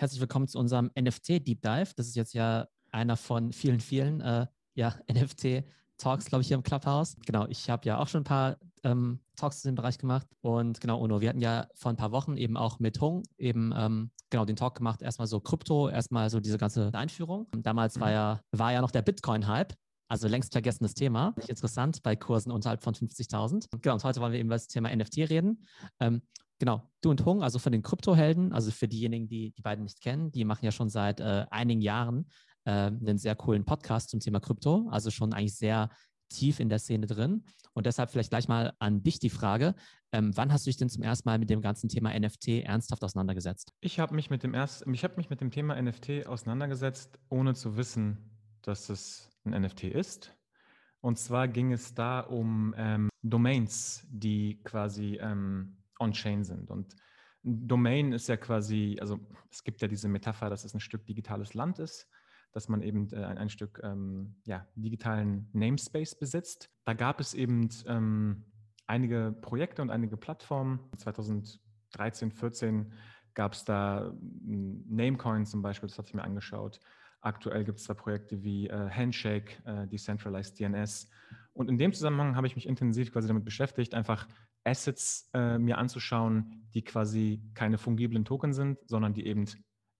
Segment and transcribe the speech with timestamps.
[0.00, 1.92] herzlich willkommen zu unserem NFT Deep Dive.
[1.96, 5.64] Das ist jetzt ja einer von vielen, vielen äh, ja, NFT
[5.96, 7.16] Talks, glaube ich, hier im Clubhouse.
[7.26, 10.28] Genau, ich habe ja auch schon ein paar ähm, Talks in dem Bereich gemacht.
[10.40, 13.74] Und genau, Uno, wir hatten ja vor ein paar Wochen eben auch mit Hung eben
[13.76, 15.02] ähm, genau den Talk gemacht.
[15.02, 17.48] Erstmal so Krypto, erstmal so diese ganze Einführung.
[17.50, 19.74] Damals war ja, war ja noch der Bitcoin-Hype.
[20.06, 21.34] Also längst vergessenes Thema.
[21.48, 23.66] Interessant bei Kursen unterhalb von 50.000.
[23.82, 25.66] Genau, und heute wollen wir eben über das Thema NFT reden.
[25.98, 26.22] Ähm,
[26.58, 30.00] genau, du und Hung, also von den Kryptohelden, also für diejenigen, die die beiden nicht
[30.00, 32.28] kennen, die machen ja schon seit äh, einigen Jahren
[32.64, 35.90] äh, einen sehr coolen Podcast zum Thema Krypto, also schon eigentlich sehr
[36.28, 37.44] tief in der Szene drin.
[37.72, 39.74] Und deshalb vielleicht gleich mal an dich die Frage,
[40.12, 43.02] ähm, wann hast du dich denn zum ersten Mal mit dem ganzen Thema NFT ernsthaft
[43.04, 43.72] auseinandergesetzt?
[43.80, 48.18] Ich habe mich mit dem habe mich mit dem Thema NFT auseinandergesetzt, ohne zu wissen,
[48.62, 50.34] dass es ein NFT ist.
[51.00, 56.70] Und zwar ging es da um ähm, Domains, die quasi ähm, on-chain sind.
[56.70, 56.94] Und
[57.42, 59.18] Domain ist ja quasi, also
[59.50, 62.08] es gibt ja diese Metapher, dass es ein Stück digitales Land ist
[62.52, 66.70] dass man eben äh, ein, ein, Stück ähm, ja, digitalen Namespace besitzt.
[66.84, 68.44] Da gab es eben ähm,
[68.86, 70.80] einige Projekte und einige Plattformen.
[70.96, 72.92] 2013, 2014
[73.34, 76.80] gab es da hm, Namecoin zum Beispiel, das hatte ich mir angeschaut.
[77.20, 81.10] Aktuell gibt es da Projekte wie äh, Handshake, äh, Decentralized DNS.
[81.52, 84.28] Und in dem Zusammenhang habe ich mich intensiv quasi damit beschäftigt, einfach
[84.68, 89.46] Assets äh, mir anzuschauen, die quasi keine fungiblen Token sind, sondern die eben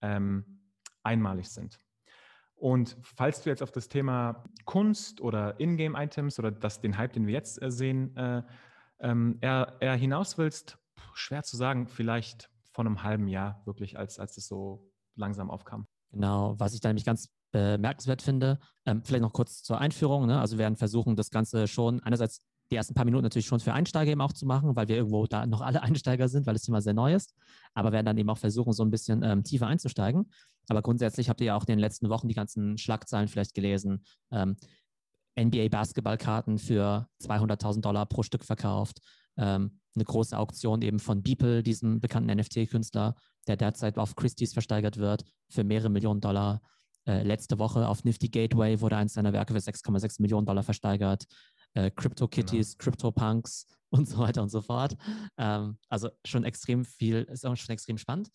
[0.03, 0.61] ähm,
[1.03, 1.81] einmalig sind.
[2.55, 7.27] Und falls du jetzt auf das Thema Kunst oder Ingame-Items oder das, den Hype, den
[7.27, 8.43] wir jetzt äh, sehen, äh,
[9.01, 10.77] ähm, eher, eher hinaus willst,
[11.15, 15.87] schwer zu sagen, vielleicht vor einem halben Jahr wirklich, als, als es so langsam aufkam.
[16.11, 20.27] Genau, was ich da nämlich ganz bemerkenswert finde, ähm, vielleicht noch kurz zur Einführung.
[20.27, 20.41] Ne?
[20.41, 23.73] Also wir werden versuchen, das Ganze schon einerseits die ersten paar Minuten natürlich schon für
[23.73, 26.63] Einsteiger eben auch zu machen, weil wir irgendwo da noch alle Einsteiger sind, weil das
[26.63, 27.35] Thema sehr neu ist.
[27.75, 30.31] Aber werden dann eben auch versuchen, so ein bisschen ähm, tiefer einzusteigen.
[30.69, 34.05] Aber grundsätzlich habt ihr ja auch in den letzten Wochen die ganzen Schlagzeilen vielleicht gelesen.
[34.31, 34.57] Ähm,
[35.39, 39.01] NBA-Basketballkarten für 200.000 Dollar pro Stück verkauft.
[39.37, 43.15] Ähm, eine große Auktion eben von Beeple, diesem bekannten NFT-Künstler,
[43.47, 46.61] der derzeit auf Christie's versteigert wird, für mehrere Millionen Dollar.
[47.07, 51.25] Äh, letzte Woche auf Nifty Gateway wurde eins seiner Werke für 6,6 Millionen Dollar versteigert
[51.79, 52.85] äh, Crypto-Kitties, genau.
[52.85, 54.97] Crypto-Punks und so weiter und so fort.
[55.37, 58.31] Ähm, also schon extrem viel, ist auch schon extrem spannend.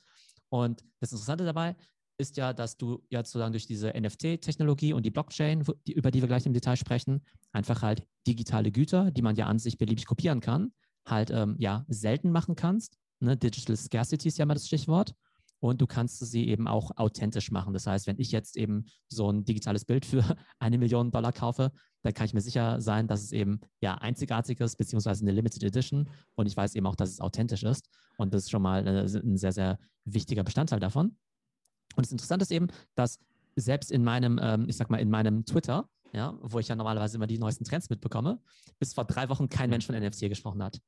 [0.49, 1.75] Und das Interessante dabei
[2.17, 6.21] ist ja, dass du ja sozusagen durch diese NFT-Technologie und die Blockchain, die, über die
[6.21, 10.05] wir gleich im Detail sprechen, einfach halt digitale Güter, die man ja an sich beliebig
[10.05, 10.71] kopieren kann,
[11.05, 12.97] halt ähm, ja selten machen kannst.
[13.19, 13.35] Ne?
[13.35, 15.15] Digital Scarcity ist ja mal das Stichwort
[15.63, 17.71] und du kannst sie eben auch authentisch machen.
[17.71, 20.21] Das heißt, wenn ich jetzt eben so ein digitales Bild für
[20.59, 24.59] eine Million Dollar kaufe, dann kann ich mir sicher sein, dass es eben ja einzigartig
[24.59, 27.87] ist, beziehungsweise eine Limited Edition und ich weiß eben auch, dass es authentisch ist
[28.17, 31.15] und das ist schon mal ein sehr, sehr wichtiger Bestandteil davon.
[31.95, 33.19] Und das Interessante ist eben, dass
[33.55, 37.15] selbst in meinem, ähm, ich sag mal, in meinem Twitter, ja, wo ich ja normalerweise
[37.15, 38.41] immer die neuesten Trends mitbekomme,
[38.79, 40.81] bis vor drei Wochen kein Mensch von NFT gesprochen hat.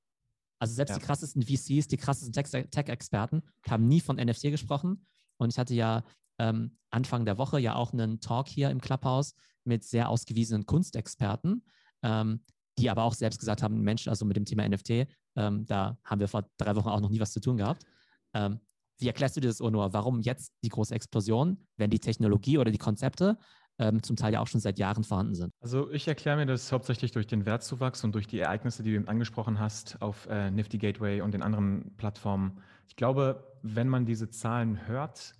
[0.65, 0.97] Also selbst ja.
[0.97, 2.33] die krassesten VCs, die krassesten
[2.71, 5.05] Tech-Experten haben nie von NFT gesprochen.
[5.37, 6.03] Und ich hatte ja
[6.39, 11.63] ähm, Anfang der Woche ja auch einen Talk hier im Clubhouse mit sehr ausgewiesenen Kunstexperten,
[12.01, 12.43] ähm,
[12.79, 16.19] die aber auch selbst gesagt haben, Mensch, also mit dem Thema NFT, ähm, da haben
[16.19, 17.85] wir vor drei Wochen auch noch nie was zu tun gehabt.
[18.33, 18.59] Ähm,
[18.97, 19.93] wie erklärst du dir das, Onur?
[19.93, 23.37] Warum jetzt die große Explosion, wenn die Technologie oder die Konzepte
[23.79, 25.51] ähm, zum Teil ja auch schon seit Jahren vorhanden sind.
[25.59, 28.95] Also ich erkläre mir das hauptsächlich durch den Wertzuwachs und durch die Ereignisse, die du
[28.95, 32.61] eben angesprochen hast auf äh, Nifty Gateway und den anderen Plattformen.
[32.87, 35.33] Ich glaube, wenn man diese Zahlen hört,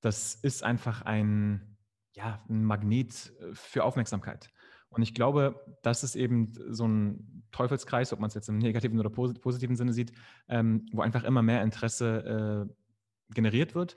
[0.00, 1.76] das ist einfach ein,
[2.14, 4.50] ja, ein Magnet äh, für Aufmerksamkeit.
[4.90, 8.98] Und ich glaube, das ist eben so ein Teufelskreis, ob man es jetzt im negativen
[8.98, 10.12] oder positiven Sinne sieht,
[10.48, 13.96] ähm, wo einfach immer mehr Interesse äh, generiert wird.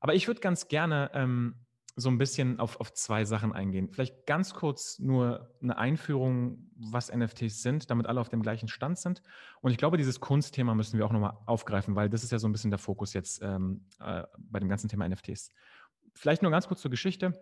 [0.00, 1.63] Aber ich würde ganz gerne ähm,
[1.96, 3.88] so ein bisschen auf, auf zwei Sachen eingehen.
[3.92, 8.98] Vielleicht ganz kurz nur eine Einführung, was NFTs sind, damit alle auf dem gleichen Stand
[8.98, 9.22] sind.
[9.60, 12.48] Und ich glaube, dieses Kunstthema müssen wir auch nochmal aufgreifen, weil das ist ja so
[12.48, 15.52] ein bisschen der Fokus jetzt ähm, äh, bei dem ganzen Thema NFTs.
[16.14, 17.32] Vielleicht nur ganz kurz zur Geschichte.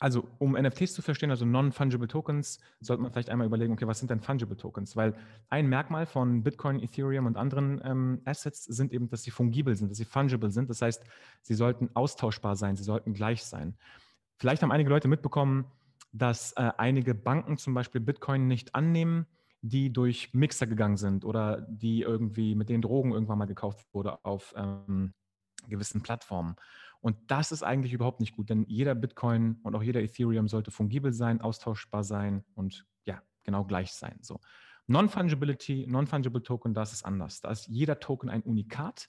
[0.00, 3.98] Also, um NFTs zu verstehen, also Non-Fungible Tokens, sollte man vielleicht einmal überlegen, okay, was
[3.98, 4.96] sind denn Fungible Tokens?
[4.96, 5.14] Weil
[5.50, 9.90] ein Merkmal von Bitcoin, Ethereum und anderen ähm, Assets sind eben, dass sie fungibel sind,
[9.90, 10.70] dass sie fungible sind.
[10.70, 11.04] Das heißt,
[11.42, 13.76] sie sollten austauschbar sein, sie sollten gleich sein.
[14.38, 15.66] Vielleicht haben einige Leute mitbekommen,
[16.12, 19.26] dass äh, einige Banken zum Beispiel Bitcoin nicht annehmen,
[19.60, 24.24] die durch Mixer gegangen sind oder die irgendwie mit den Drogen irgendwann mal gekauft wurde
[24.24, 25.12] auf ähm,
[25.68, 26.56] gewissen Plattformen.
[27.00, 30.70] Und das ist eigentlich überhaupt nicht gut, denn jeder Bitcoin und auch jeder Ethereum sollte
[30.70, 34.18] fungibel sein, austauschbar sein und ja, genau gleich sein.
[34.20, 34.40] So.
[34.86, 37.40] Non-Fungibility, Non-Fungible Token, das ist anders.
[37.40, 39.08] Da ist jeder Token ein Unikat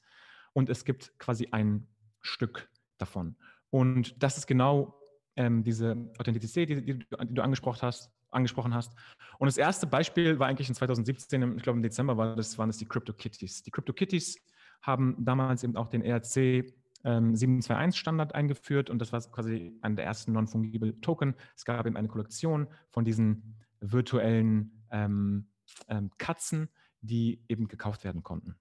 [0.53, 1.88] und es gibt quasi ein
[2.21, 3.35] Stück davon.
[3.69, 5.01] Und das ist genau
[5.35, 8.93] ähm, diese Authentizität, die, die, die, du angesprochen hast, angesprochen hast.
[9.39, 12.69] Und das erste Beispiel war eigentlich in 2017, ich glaube im Dezember war das, waren
[12.69, 13.63] es die CryptoKitties.
[13.63, 14.38] Die CryptoKitties
[14.81, 16.73] haben damals eben auch den ERC
[17.03, 21.36] ähm, 721-Standard eingeführt und das war quasi einer der ersten non-fungible Token.
[21.56, 25.50] Es gab eben eine Kollektion von diesen virtuellen ähm,
[25.88, 26.69] ähm, Katzen,
[27.01, 28.56] die eben gekauft werden konnten.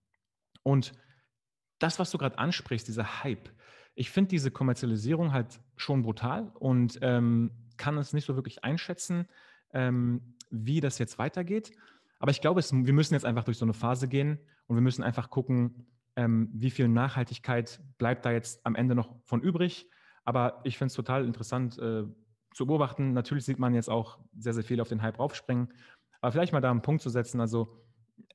[0.63, 0.93] Und
[1.79, 3.51] das, was du gerade ansprichst, dieser Hype,
[3.95, 9.27] ich finde diese Kommerzialisierung halt schon brutal und ähm, kann es nicht so wirklich einschätzen,
[9.73, 11.73] ähm, wie das jetzt weitergeht.
[12.19, 14.83] Aber ich glaube, es, wir müssen jetzt einfach durch so eine Phase gehen und wir
[14.83, 15.87] müssen einfach gucken,
[16.21, 19.89] ähm, wie viel Nachhaltigkeit bleibt da jetzt am Ende noch von übrig.
[20.25, 22.05] Aber ich finde es total interessant äh,
[22.53, 23.15] zu beobachten.
[23.15, 25.73] Natürlich sieht man jetzt auch sehr, sehr viel auf den Hype raufspringen.
[26.21, 27.41] Aber vielleicht mal da einen Punkt zu setzen.
[27.41, 27.83] Also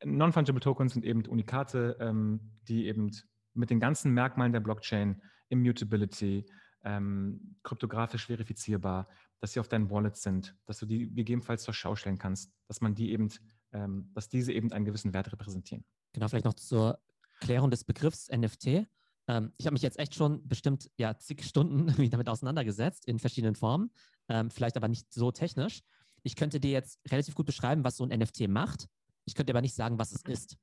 [0.04, 3.12] Non-Fungible Tokens sind eben Unikate, ähm, die eben
[3.54, 6.48] mit den ganzen Merkmalen der Blockchain, Immutability,
[6.84, 9.08] ähm, kryptografisch verifizierbar,
[9.42, 12.82] dass sie auf deinen Wallet sind, dass du die gegebenenfalls zur Schau stellen kannst, dass
[12.82, 13.30] man die eben,
[13.74, 15.86] ähm, dass diese eben einen gewissen Wert repräsentieren.
[16.14, 17.00] Genau, vielleicht noch zur
[17.40, 18.88] Klärung des Begriffs NFT.
[19.28, 23.56] Ähm, ich habe mich jetzt echt schon bestimmt ja zig Stunden damit auseinandergesetzt in verschiedenen
[23.56, 23.92] Formen,
[24.30, 25.82] ähm, vielleicht aber nicht so technisch.
[26.24, 28.88] Ich könnte dir jetzt relativ gut beschreiben, was so ein NFT macht.
[29.26, 30.58] Ich könnte aber nicht sagen, was es ist.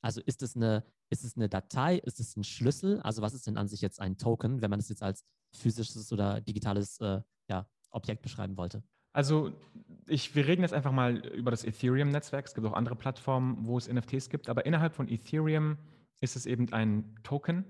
[0.00, 3.00] Also ist es eine, ist es eine Datei, ist es ein Schlüssel?
[3.00, 6.12] Also was ist denn an sich jetzt ein Token, wenn man es jetzt als physisches
[6.12, 8.82] oder digitales äh, ja, Objekt beschreiben wollte?
[9.12, 9.52] Also
[10.06, 12.46] ich, wir reden jetzt einfach mal über das Ethereum-Netzwerk.
[12.46, 15.78] Es gibt auch andere Plattformen, wo es NFTs gibt, aber innerhalb von Ethereum
[16.20, 17.64] ist es eben ein Token.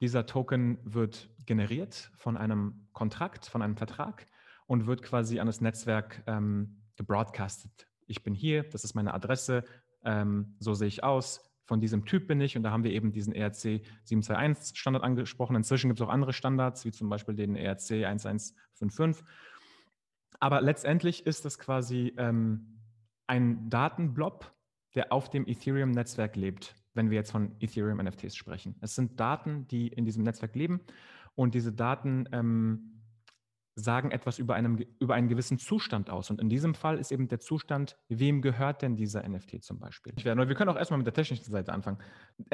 [0.00, 4.26] Dieser Token wird generiert von einem Kontrakt, von einem Vertrag
[4.66, 7.88] und wird quasi an das Netzwerk ähm, gebroadcastet.
[8.06, 9.64] Ich bin hier, das ist meine Adresse,
[10.04, 13.12] ähm, so sehe ich aus, von diesem Typ bin ich und da haben wir eben
[13.12, 15.54] diesen ERC 721 Standard angesprochen.
[15.54, 19.24] Inzwischen gibt es auch andere Standards, wie zum Beispiel den ERC 1155.
[20.40, 22.80] Aber letztendlich ist das quasi ähm,
[23.28, 24.52] ein Datenblob,
[24.96, 28.76] der auf dem Ethereum-Netzwerk lebt wenn wir jetzt von Ethereum NFTs sprechen.
[28.80, 30.80] Es sind Daten, die in diesem Netzwerk leben
[31.34, 32.92] und diese Daten ähm,
[33.74, 36.30] sagen etwas über, einem, über einen gewissen Zustand aus.
[36.30, 40.12] Und in diesem Fall ist eben der Zustand, wem gehört denn dieser NFT zum Beispiel?
[40.16, 41.98] Wir können auch erstmal mit der technischen Seite anfangen.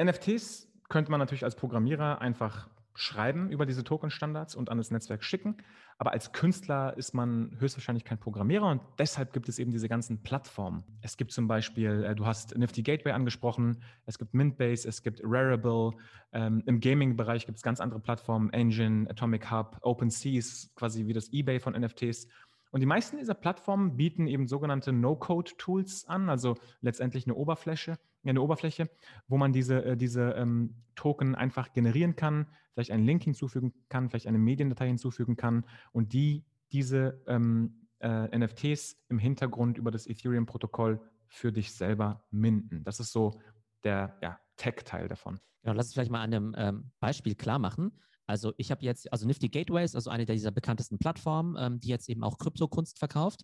[0.01, 5.23] NFTs könnte man natürlich als Programmierer einfach schreiben über diese Token-Standards und an das Netzwerk
[5.23, 5.57] schicken.
[5.97, 10.23] Aber als Künstler ist man höchstwahrscheinlich kein Programmierer und deshalb gibt es eben diese ganzen
[10.23, 10.83] Plattformen.
[11.01, 15.21] Es gibt zum Beispiel, äh, du hast Nifty Gateway angesprochen, es gibt Mintbase, es gibt
[15.23, 15.91] Rarible.
[16.31, 21.13] Ähm, Im Gaming-Bereich gibt es ganz andere Plattformen, Engine, Atomic Hub, OpenSea ist quasi wie
[21.13, 22.27] das eBay von NFTs.
[22.71, 28.41] Und die meisten dieser Plattformen bieten eben sogenannte No-Code-Tools an, also letztendlich eine Oberfläche, eine
[28.41, 28.89] Oberfläche,
[29.27, 32.47] wo man diese, äh, diese ähm, Token einfach generieren kann,
[32.79, 38.37] vielleicht einen Link hinzufügen kann, vielleicht eine Mediendatei hinzufügen kann und die diese ähm, äh,
[38.37, 42.85] NFTs im Hintergrund über das Ethereum-Protokoll für dich selber minden.
[42.85, 43.41] Das ist so
[43.83, 45.41] der ja, Tech-Teil davon.
[45.61, 47.99] Genau, lass es vielleicht mal an einem ähm, Beispiel klar machen.
[48.27, 52.07] Also ich habe jetzt, also Nifty Gateways, also eine dieser bekanntesten Plattformen, ähm, die jetzt
[52.07, 53.41] eben auch Kryptokunst verkauft.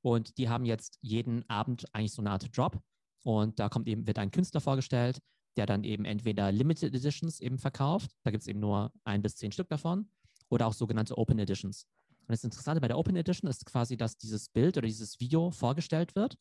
[0.00, 2.78] Und die haben jetzt jeden Abend eigentlich so eine Art Drop.
[3.22, 5.18] Und da kommt eben, wird ein Künstler vorgestellt,
[5.56, 9.36] der dann eben entweder Limited Editions eben verkauft, da gibt es eben nur ein bis
[9.36, 10.08] zehn Stück davon,
[10.48, 11.86] oder auch sogenannte Open Editions.
[12.20, 15.50] Und das Interessante bei der Open Edition ist quasi, dass dieses Bild oder dieses Video
[15.50, 16.38] vorgestellt wird.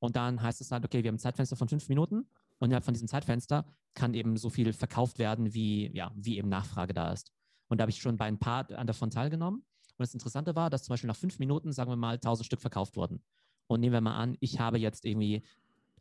[0.00, 2.28] Und dann heißt es halt, okay, wir haben ein Zeitfenster von fünf Minuten
[2.58, 6.48] und innerhalb von diesem Zeitfenster kann eben so viel verkauft werden, wie, ja, wie eben
[6.48, 7.32] Nachfrage da ist.
[7.68, 9.60] Und da habe ich schon bei ein paar davon teilgenommen.
[9.60, 12.60] Und das Interessante war, dass zum Beispiel nach fünf Minuten, sagen wir mal, 1000 Stück
[12.60, 13.22] verkauft wurden.
[13.66, 15.42] Und nehmen wir mal an, ich habe jetzt irgendwie,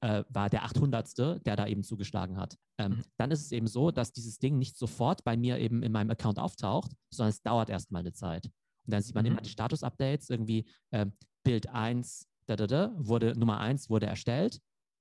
[0.02, 1.46] äh, war der 800.
[1.46, 2.58] der da eben zugeschlagen hat.
[2.80, 3.04] Ähm, mhm.
[3.18, 6.12] Dann ist es eben so, dass dieses Ding nicht sofort bei mir eben in meinem
[6.12, 8.46] Account auftaucht, sondern es dauert erstmal eine Zeit.
[8.46, 9.32] Und dann sieht man mhm.
[9.32, 11.06] immer die Status-Updates, irgendwie äh,
[11.44, 14.60] Bild 1, da, da, da, wurde, Nummer 1 wurde erstellt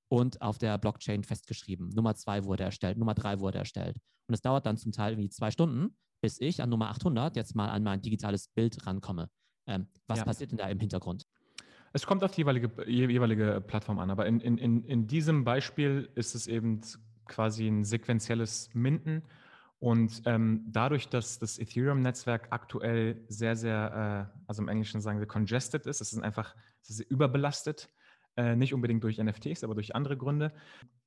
[0.09, 1.89] und auf der Blockchain festgeschrieben.
[1.89, 3.97] Nummer 2 wurde erstellt, Nummer 3 wurde erstellt.
[4.27, 7.55] Und es dauert dann zum Teil irgendwie zwei Stunden, bis ich an Nummer 800 jetzt
[7.55, 9.29] mal an mein digitales Bild rankomme.
[9.67, 10.25] Ähm, was ja.
[10.25, 11.25] passiert denn da im Hintergrund?
[11.97, 16.35] Es kommt auf die jeweilige, jeweilige Plattform an, aber in, in, in, diesem Beispiel ist
[16.35, 16.79] es eben
[17.25, 19.23] quasi ein sequenzielles Minden.
[19.79, 25.25] Und ähm, dadurch, dass das Ethereum-Netzwerk aktuell sehr, sehr, äh, also im Englischen sagen wir
[25.25, 27.89] congested ist, es ist einfach es ist überbelastet,
[28.35, 30.53] äh, nicht unbedingt durch NFTs, aber durch andere Gründe,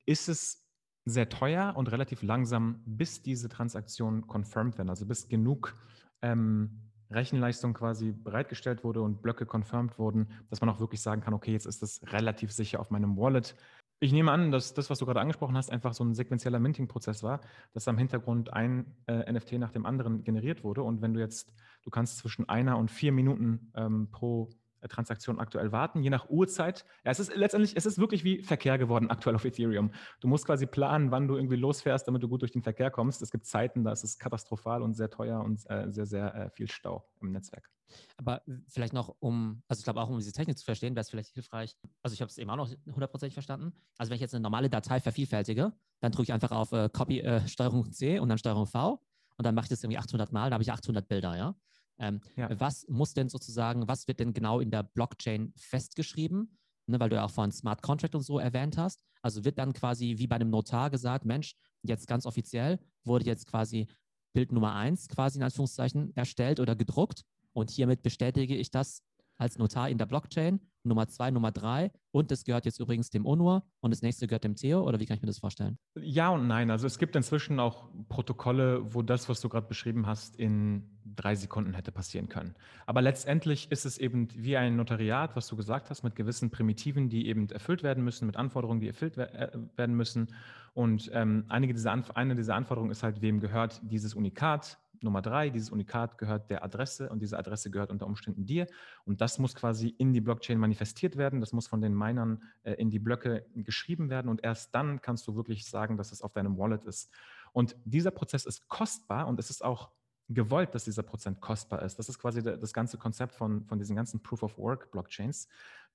[0.05, 0.67] ist es
[1.05, 5.73] sehr teuer und relativ langsam, bis diese Transaktionen confirmed werden, also bis genug
[6.21, 11.33] ähm, Rechenleistung quasi bereitgestellt wurde und Blöcke confirmed wurden, dass man auch wirklich sagen kann,
[11.33, 13.55] okay, jetzt ist das relativ sicher auf meinem Wallet.
[13.99, 17.21] Ich nehme an, dass das, was du gerade angesprochen hast, einfach so ein sequenzieller Minting-Prozess
[17.21, 17.41] war,
[17.73, 20.81] dass am Hintergrund ein äh, NFT nach dem anderen generiert wurde.
[20.81, 21.53] Und wenn du jetzt,
[21.83, 24.49] du kannst zwischen einer und vier Minuten ähm, pro
[24.81, 26.85] äh, Transaktion aktuell warten, je nach Uhrzeit.
[27.05, 29.91] Ja, es ist letztendlich, es ist wirklich wie Verkehr geworden aktuell auf Ethereum.
[30.19, 33.21] Du musst quasi planen, wann du irgendwie losfährst, damit du gut durch den Verkehr kommst.
[33.21, 36.49] Es gibt Zeiten, da ist es katastrophal und sehr teuer und äh, sehr, sehr äh,
[36.49, 37.69] viel Stau im Netzwerk.
[38.17, 41.09] Aber vielleicht noch um, also ich glaube auch, um diese Technik zu verstehen, wäre es
[41.09, 41.75] vielleicht hilfreich.
[42.01, 43.73] Also ich habe es eben auch noch hundertprozentig verstanden.
[43.97, 47.19] Also wenn ich jetzt eine normale Datei vervielfältige, dann drücke ich einfach auf äh, Copy,
[47.19, 49.01] äh, Steuerung C und dann Steuerung V
[49.37, 51.55] und dann mache ich das irgendwie 800 Mal, da habe ich 800 Bilder, ja.
[52.01, 52.49] Ähm, ja.
[52.59, 56.57] Was muss denn sozusagen, was wird denn genau in der Blockchain festgeschrieben?
[56.87, 59.03] Ne, weil du ja auch von Smart Contract und so erwähnt hast.
[59.21, 63.45] Also wird dann quasi wie bei einem Notar gesagt, Mensch, jetzt ganz offiziell wurde jetzt
[63.45, 63.87] quasi
[64.33, 69.03] Bild Nummer eins quasi in Anführungszeichen erstellt oder gedruckt und hiermit bestätige ich das
[69.41, 73.25] als Notar in der Blockchain, Nummer zwei, Nummer drei und das gehört jetzt übrigens dem
[73.25, 75.79] ONUR und das nächste gehört dem Theo oder wie kann ich mir das vorstellen?
[75.99, 76.69] Ja und nein.
[76.69, 80.83] Also es gibt inzwischen auch Protokolle, wo das, was du gerade beschrieben hast, in
[81.15, 82.55] drei Sekunden hätte passieren können.
[82.85, 87.09] Aber letztendlich ist es eben wie ein Notariat, was du gesagt hast, mit gewissen Primitiven,
[87.09, 90.27] die eben erfüllt werden müssen, mit Anforderungen, die erfüllt äh, werden müssen.
[90.73, 95.49] Und ähm, einige dieser eine dieser Anforderungen ist halt, wem gehört dieses Unikat, Nummer drei,
[95.49, 98.67] dieses Unikat gehört der Adresse und diese Adresse gehört unter Umständen dir.
[99.05, 101.39] Und das muss quasi in die Blockchain manifestiert werden.
[101.39, 104.29] Das muss von den Minern äh, in die Blöcke geschrieben werden.
[104.29, 107.11] Und erst dann kannst du wirklich sagen, dass es auf deinem Wallet ist.
[107.53, 109.91] Und dieser Prozess ist kostbar und es ist auch
[110.29, 111.99] gewollt, dass dieser Prozent kostbar ist.
[111.99, 115.47] Das ist quasi das ganze Konzept von, von diesen ganzen Proof-of-Work-Blockchains.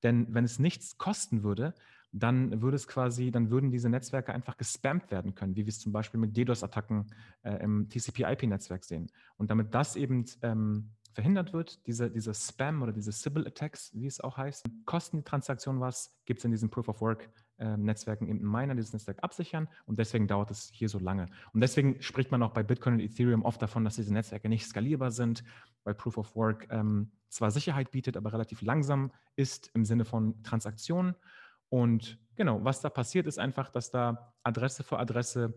[0.03, 1.75] Denn wenn es nichts kosten würde,
[2.13, 5.81] dann würde es quasi, dann würden diese Netzwerke einfach gespammt werden können, wie wir es
[5.81, 7.07] zum Beispiel mit DDoS-Attacken
[7.43, 9.11] äh, im TCP-IP-Netzwerk sehen.
[9.37, 14.21] Und damit das eben ähm, verhindert wird, diese, diese Spam oder diese Sybil-Attacks, wie es
[14.21, 18.75] auch heißt, kosten die Transaktion was, gibt es in diesen Proof-of-Work-Netzwerken ähm, eben einen Miner,
[18.75, 21.27] die das Netzwerk absichern und deswegen dauert es hier so lange.
[21.55, 24.67] Und deswegen spricht man auch bei Bitcoin und Ethereum oft davon, dass diese Netzwerke nicht
[24.67, 25.43] skalierbar sind,
[25.85, 31.15] weil Proof-of-Work ähm, zwar Sicherheit bietet, aber relativ langsam ist im Sinne von Transaktionen
[31.69, 35.55] und genau, was da passiert, ist einfach, dass da Adresse für Adresse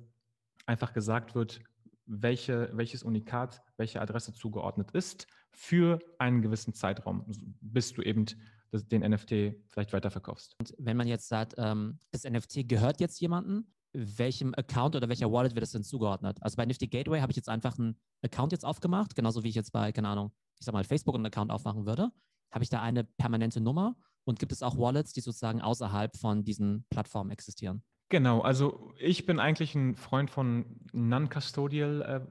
[0.65, 1.61] einfach gesagt wird,
[2.05, 7.25] welche, welches Unikat, welche Adresse zugeordnet ist für einen gewissen Zeitraum,
[7.61, 8.25] bis du eben
[8.71, 10.55] den NFT vielleicht weiterverkaufst.
[10.59, 15.31] Und wenn man jetzt sagt, ähm, das NFT gehört jetzt jemandem, welchem Account oder welcher
[15.31, 16.37] Wallet wird es denn zugeordnet?
[16.41, 19.55] Also bei Nifty Gateway habe ich jetzt einfach einen Account jetzt aufgemacht, genauso wie ich
[19.55, 22.11] jetzt bei, keine Ahnung, ich sag mal, Facebook einen Account aufmachen würde.
[22.51, 23.95] Habe ich da eine permanente Nummer
[24.29, 27.81] und gibt es auch Wallets, die sozusagen außerhalb von diesen Plattformen existieren?
[28.09, 32.21] Genau, also ich bin eigentlich ein Freund von Non-Custodial äh,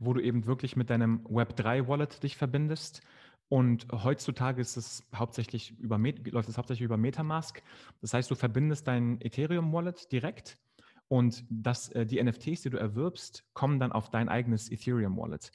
[0.00, 3.00] wo du eben wirklich mit deinem Web3-Wallet dich verbindest.
[3.48, 7.62] Und heutzutage ist es hauptsächlich über, läuft es hauptsächlich über Metamask.
[8.00, 10.58] Das heißt, du verbindest dein Ethereum-Wallet direkt
[11.10, 15.50] und das, äh, die NFTs, die du erwirbst, kommen dann auf dein eigenes Ethereum-Wallet.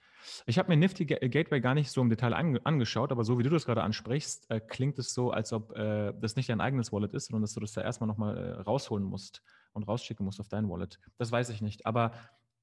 [0.47, 3.43] Ich habe mir Nifty Gateway gar nicht so im Detail ange angeschaut, aber so wie
[3.43, 6.91] du das gerade ansprichst, äh, klingt es so, als ob äh, das nicht dein eigenes
[6.91, 10.41] Wallet ist, sondern dass du das da erstmal nochmal äh, rausholen musst und rausschicken musst
[10.41, 10.99] auf dein Wallet.
[11.17, 11.85] Das weiß ich nicht.
[11.85, 12.11] Aber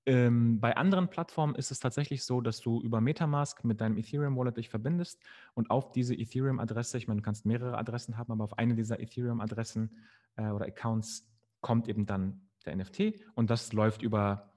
[0.05, 4.59] ähm, bei anderen Plattformen ist es tatsächlich so, dass du über Metamask mit deinem Ethereum-Wallet
[4.59, 5.19] dich verbindest
[5.55, 9.01] und auf diese Ethereum-Adresse, ich meine, du kannst mehrere Adressen haben, aber auf eine dieser
[9.01, 9.97] Ethereum-Adressen
[10.37, 11.27] äh, oder Accounts
[11.63, 14.53] kommt eben dann der NFT und das läuft über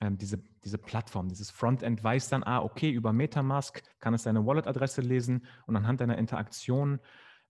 [0.00, 1.28] ähm, diese, diese Plattform.
[1.28, 6.00] Dieses Frontend weiß dann, ah, okay, über Metamask kann es deine Wallet-Adresse lesen und anhand
[6.00, 7.00] deiner Interaktion,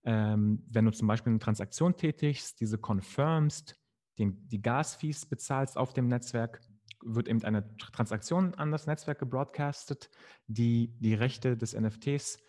[0.03, 3.75] ähm, wenn du zum Beispiel eine Transaktion tätigst, diese confirmst,
[4.17, 6.61] den, die Gas-Fees bezahlst auf dem Netzwerk,
[7.03, 10.09] wird eben eine Transaktion an das Netzwerk gebroadcastet,
[10.47, 12.39] die die Rechte des NFTs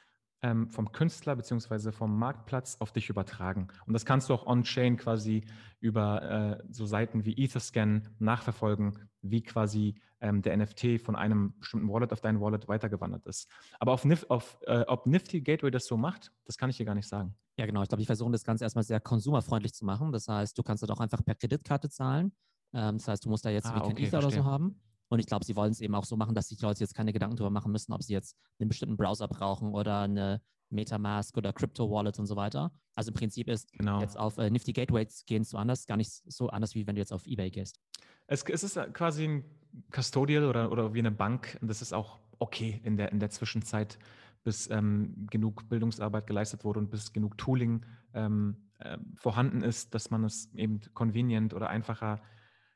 [0.42, 1.92] ähm, vom Künstler bzw.
[1.92, 3.68] vom Marktplatz auf dich übertragen.
[3.86, 5.44] Und das kannst du auch on-chain quasi
[5.80, 11.88] über äh, so Seiten wie Etherscan nachverfolgen, wie quasi ähm, der NFT von einem bestimmten
[11.88, 13.48] Wallet auf dein Wallet weitergewandert ist.
[13.78, 16.86] Aber auf, Nif auf äh, ob Nifty Gateway das so macht, das kann ich dir
[16.86, 17.34] gar nicht sagen.
[17.56, 17.82] Ja, genau.
[17.82, 20.12] Ich glaube, die versuchen das Ganze erstmal sehr konsumerfreundlich zu machen.
[20.12, 22.32] Das heißt, du kannst das auch einfach per Kreditkarte zahlen.
[22.72, 24.40] Ähm, das heißt, du musst da jetzt ah, wie kein okay, Ether verstehe.
[24.40, 24.80] oder so haben.
[25.08, 27.12] Und ich glaube, sie wollen es eben auch so machen, dass sich Leute jetzt keine
[27.12, 31.52] Gedanken darüber machen müssen, ob sie jetzt einen bestimmten Browser brauchen oder eine Metamask oder
[31.52, 32.72] Crypto Wallet und so weiter.
[32.94, 34.00] Also im Prinzip ist genau.
[34.00, 37.00] jetzt auf äh, Nifty Gateways gehen zu anders, gar nicht so anders, wie wenn du
[37.00, 37.80] jetzt auf eBay gehst.
[38.26, 39.44] Es, es ist quasi ein
[39.90, 41.58] Custodial oder, oder wie eine Bank.
[41.62, 43.98] Das ist auch okay in der, in der Zwischenzeit,
[44.44, 47.84] bis ähm, genug Bildungsarbeit geleistet wurde und bis genug Tooling
[48.14, 52.20] ähm, äh, vorhanden ist, dass man es eben convenient oder einfacher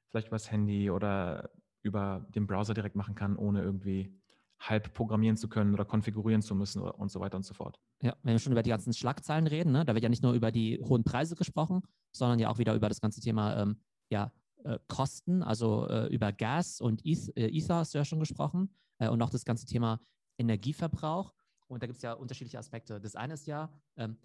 [0.08, 1.50] vielleicht übers Handy oder
[1.82, 4.18] über den Browser direkt machen kann, ohne irgendwie
[4.60, 7.80] halb programmieren zu können oder konfigurieren zu müssen und so weiter und so fort.
[8.02, 10.32] Ja, wenn wir schon über die ganzen Schlagzeilen reden, ne, da wird ja nicht nur
[10.34, 14.32] über die hohen Preise gesprochen, sondern ja auch wieder über das ganze Thema ähm, ja,
[14.64, 18.72] äh, Kosten, also äh, über Gas und Eth äh, Ether hast du ja schon gesprochen
[18.98, 20.00] äh, und auch das ganze Thema
[20.38, 21.34] Energieverbrauch.
[21.66, 23.00] Und da gibt es ja unterschiedliche Aspekte.
[23.00, 24.18] Das eine ist ja, ähm,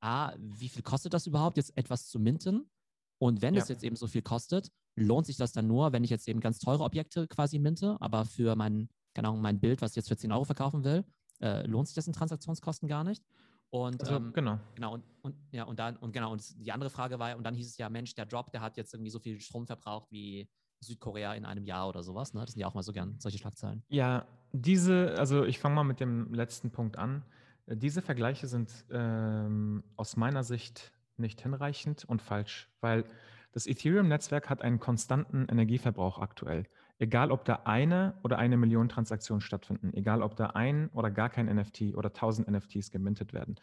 [0.00, 2.70] A, wie viel kostet das überhaupt, jetzt etwas zu minten?
[3.18, 3.62] Und wenn ja.
[3.62, 6.40] es jetzt eben so viel kostet, lohnt sich das dann nur, wenn ich jetzt eben
[6.40, 10.08] ganz teure Objekte quasi minte, aber für mein, keine Ahnung, mein Bild, was ich jetzt
[10.08, 11.04] für 10 Euro verkaufen will,
[11.40, 13.22] äh, lohnt sich das in Transaktionskosten gar nicht.
[13.70, 14.60] Und also, ähm, genau.
[14.76, 17.54] Genau, und, und, ja, und dann, und genau, und die andere Frage war, und dann
[17.54, 20.48] hieß es ja, Mensch, der Drop, der hat jetzt irgendwie so viel Strom verbraucht wie
[20.80, 22.34] Südkorea in einem Jahr oder sowas.
[22.34, 22.40] Ne?
[22.42, 23.82] Das sind ja auch mal so gern solche Schlagzeilen.
[23.88, 27.24] Ja, diese, also ich fange mal mit dem letzten Punkt an.
[27.66, 33.04] Diese Vergleiche sind ähm, aus meiner Sicht nicht hinreichend und falsch, weil
[33.54, 36.66] das Ethereum-Netzwerk hat einen konstanten Energieverbrauch aktuell.
[36.98, 41.30] Egal, ob da eine oder eine Million Transaktionen stattfinden, egal, ob da ein oder gar
[41.30, 43.54] kein NFT oder tausend NFTs gemintet werden.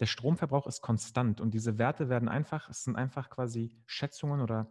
[0.00, 4.66] Der Stromverbrauch ist konstant und diese Werte werden einfach, es sind einfach quasi Schätzungen oder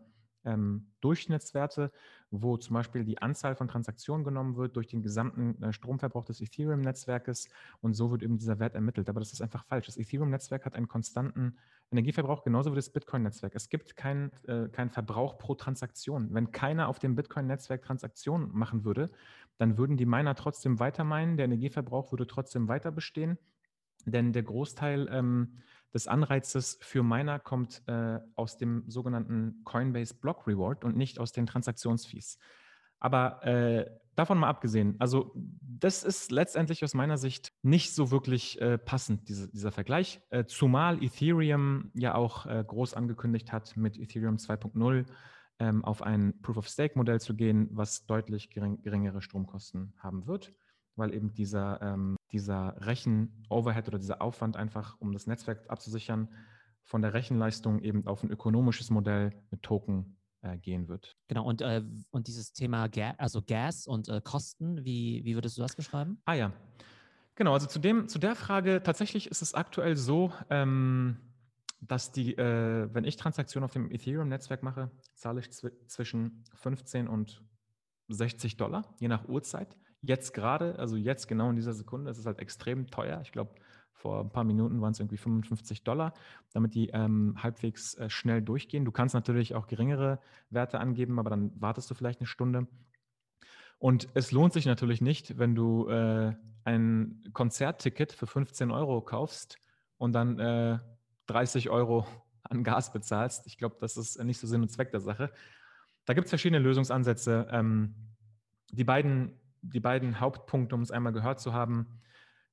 [0.47, 1.91] ähm, Durchschnittswerte,
[2.31, 6.41] wo zum Beispiel die Anzahl von Transaktionen genommen wird durch den gesamten äh, Stromverbrauch des
[6.41, 7.49] Ethereum-Netzwerkes
[7.81, 9.09] und so wird eben dieser Wert ermittelt.
[9.09, 9.85] Aber das ist einfach falsch.
[9.85, 11.57] Das Ethereum-Netzwerk hat einen konstanten
[11.91, 13.55] Energieverbrauch, genauso wie das Bitcoin-Netzwerk.
[13.55, 16.33] Es gibt keinen äh, kein Verbrauch pro Transaktion.
[16.33, 19.09] Wenn keiner auf dem Bitcoin-Netzwerk Transaktionen machen würde,
[19.57, 23.37] dann würden die Miner trotzdem weiter meinen, der Energieverbrauch würde trotzdem weiter bestehen,
[24.05, 25.57] denn der Großteil ähm,
[25.97, 31.31] des Anreizes für Miner kommt äh, aus dem sogenannten Coinbase Block Reward und nicht aus
[31.31, 32.37] den Transaktionsfees.
[32.99, 38.61] Aber äh, davon mal abgesehen, also das ist letztendlich aus meiner Sicht nicht so wirklich
[38.61, 43.97] äh, passend, diese, dieser Vergleich, äh, zumal Ethereum ja auch äh, groß angekündigt hat, mit
[43.97, 45.05] Ethereum 2.0
[45.57, 50.53] ähm, auf ein Proof-of-Stake-Modell zu gehen, was deutlich gering, geringere Stromkosten haben wird,
[50.97, 56.29] weil eben dieser, ähm, dieser Rechen-Overhead oder dieser Aufwand einfach, um das Netzwerk abzusichern,
[56.83, 61.17] von der Rechenleistung eben auf ein ökonomisches Modell mit Token äh, gehen wird.
[61.27, 65.57] Genau, und, äh, und dieses Thema Ga also Gas und äh, Kosten, wie, wie würdest
[65.57, 66.21] du das beschreiben?
[66.25, 66.53] Ah ja,
[67.35, 71.17] genau, also zu, dem, zu der Frage, tatsächlich ist es aktuell so, ähm,
[71.81, 77.07] dass die, äh, wenn ich Transaktionen auf dem Ethereum-Netzwerk mache, zahle ich zw zwischen 15
[77.07, 77.43] und
[78.07, 79.75] 60 Dollar, je nach Uhrzeit.
[80.01, 83.19] Jetzt gerade, also jetzt genau in dieser Sekunde, ist es halt extrem teuer.
[83.23, 83.55] Ich glaube,
[83.91, 86.13] vor ein paar Minuten waren es irgendwie 55 Dollar,
[86.53, 88.85] damit die ähm, halbwegs äh, schnell durchgehen.
[88.85, 92.67] Du kannst natürlich auch geringere Werte angeben, aber dann wartest du vielleicht eine Stunde.
[93.79, 96.33] Und es lohnt sich natürlich nicht, wenn du äh,
[96.63, 99.57] ein Konzertticket für 15 Euro kaufst
[99.97, 100.79] und dann äh,
[101.27, 102.05] 30 Euro
[102.43, 103.47] an Gas bezahlst.
[103.47, 105.31] Ich glaube, das ist nicht so Sinn und Zweck der Sache.
[106.05, 107.47] Da gibt es verschiedene Lösungsansätze.
[107.51, 107.95] Ähm,
[108.71, 112.01] die, beiden, die beiden Hauptpunkte, um es einmal gehört zu haben,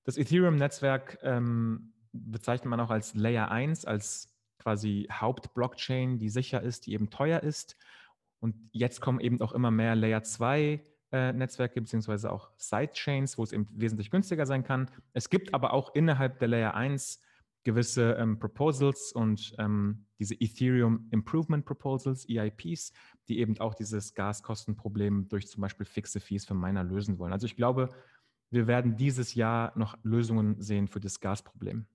[0.05, 6.87] das Ethereum-Netzwerk ähm, bezeichnet man auch als Layer 1, als quasi Hauptblockchain, die sicher ist,
[6.87, 7.77] die eben teuer ist.
[8.41, 13.43] Und jetzt kommen eben auch immer mehr Layer 2 äh, Netzwerke beziehungsweise auch Sidechains, wo
[13.43, 14.91] es eben wesentlich günstiger sein kann.
[15.13, 17.21] Es gibt aber auch innerhalb der Layer 1
[17.65, 22.93] gewisse ähm, Proposals und ähm, diese Ethereum Improvement Proposals, EIPs,
[23.29, 27.33] die eben auch dieses Gaskostenproblem durch zum Beispiel fixe Fees für Miner lösen wollen.
[27.33, 27.89] Also ich glaube,
[28.51, 31.87] wir werden dieses Jahr noch Lösungen sehen für das Gasproblem.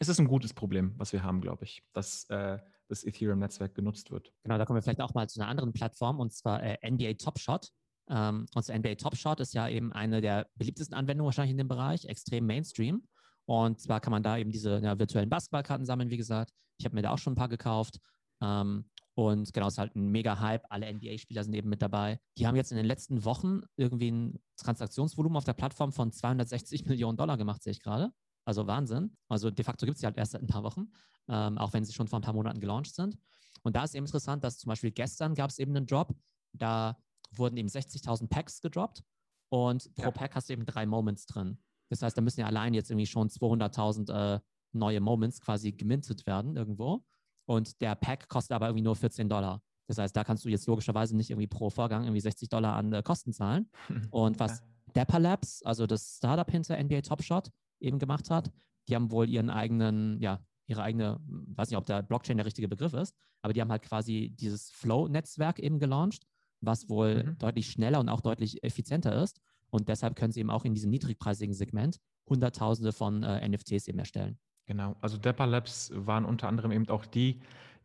[0.00, 4.10] Es ist ein gutes Problem, was wir haben, glaube ich, dass äh, das Ethereum-Netzwerk genutzt
[4.10, 4.32] wird.
[4.42, 7.14] Genau, da kommen wir vielleicht auch mal zu einer anderen Plattform, und zwar äh, NBA
[7.14, 7.70] Top Shot.
[8.08, 11.68] Ähm, und NBA Top Shot ist ja eben eine der beliebtesten Anwendungen wahrscheinlich in dem
[11.68, 13.06] Bereich, extrem Mainstream.
[13.46, 16.52] Und zwar kann man da eben diese ja, virtuellen Basketballkarten sammeln, wie gesagt.
[16.78, 17.98] Ich habe mir da auch schon ein paar gekauft.
[18.40, 20.64] Ähm, und genau, es ist halt ein mega Hype.
[20.70, 22.18] Alle NBA-Spieler sind eben mit dabei.
[22.36, 26.84] Die haben jetzt in den letzten Wochen irgendwie ein Transaktionsvolumen auf der Plattform von 260
[26.86, 28.12] Millionen Dollar gemacht, sehe ich gerade.
[28.44, 29.16] Also Wahnsinn.
[29.28, 30.92] Also de facto gibt es sie halt erst seit ein paar Wochen,
[31.28, 33.16] ähm, auch wenn sie schon vor ein paar Monaten gelauncht sind.
[33.62, 36.14] Und da ist eben interessant, dass zum Beispiel gestern gab es eben einen Drop.
[36.52, 36.98] Da
[37.30, 39.02] wurden eben 60.000 Packs gedroppt
[39.48, 40.10] und pro ja.
[40.10, 41.58] Pack hast du eben drei Moments drin.
[41.88, 44.40] Das heißt, da müssen ja allein jetzt irgendwie schon 200.000 äh,
[44.72, 47.04] neue Moments quasi gemintet werden irgendwo.
[47.46, 49.62] Und der Pack kostet aber irgendwie nur 14 Dollar.
[49.86, 52.92] Das heißt, da kannst du jetzt logischerweise nicht irgendwie pro Vorgang irgendwie 60 Dollar an
[52.92, 53.68] äh, Kosten zahlen.
[54.10, 54.66] Und was ja.
[54.94, 58.50] Dapper Labs, also das Startup hinter NBA Top Shot, eben gemacht hat,
[58.88, 62.68] die haben wohl ihren eigenen, ja, ihre eigene, weiß nicht, ob der Blockchain der richtige
[62.68, 66.24] Begriff ist, aber die haben halt quasi dieses Flow-Netzwerk eben gelauncht,
[66.60, 67.38] was wohl mhm.
[67.38, 69.40] deutlich schneller und auch deutlich effizienter ist.
[69.74, 73.98] Und deshalb können sie eben auch in diesem niedrigpreisigen Segment Hunderttausende von äh, NFTs eben
[73.98, 74.38] erstellen.
[74.66, 77.40] Genau, also Dapper Labs waren unter anderem eben auch die,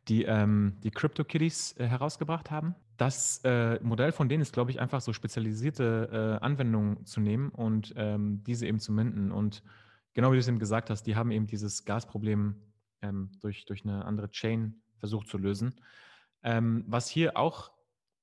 [0.07, 2.75] die ähm, die CryptoKitties äh, herausgebracht haben.
[2.97, 7.49] Das äh, Modell von denen ist, glaube ich, einfach so spezialisierte äh, Anwendungen zu nehmen
[7.49, 9.31] und ähm, diese eben zu minden.
[9.31, 9.63] Und
[10.13, 12.53] genau wie du es eben gesagt hast, die haben eben dieses Gasproblem
[13.01, 15.73] ähm, durch, durch eine andere Chain versucht zu lösen.
[16.43, 17.71] Ähm, was hier auch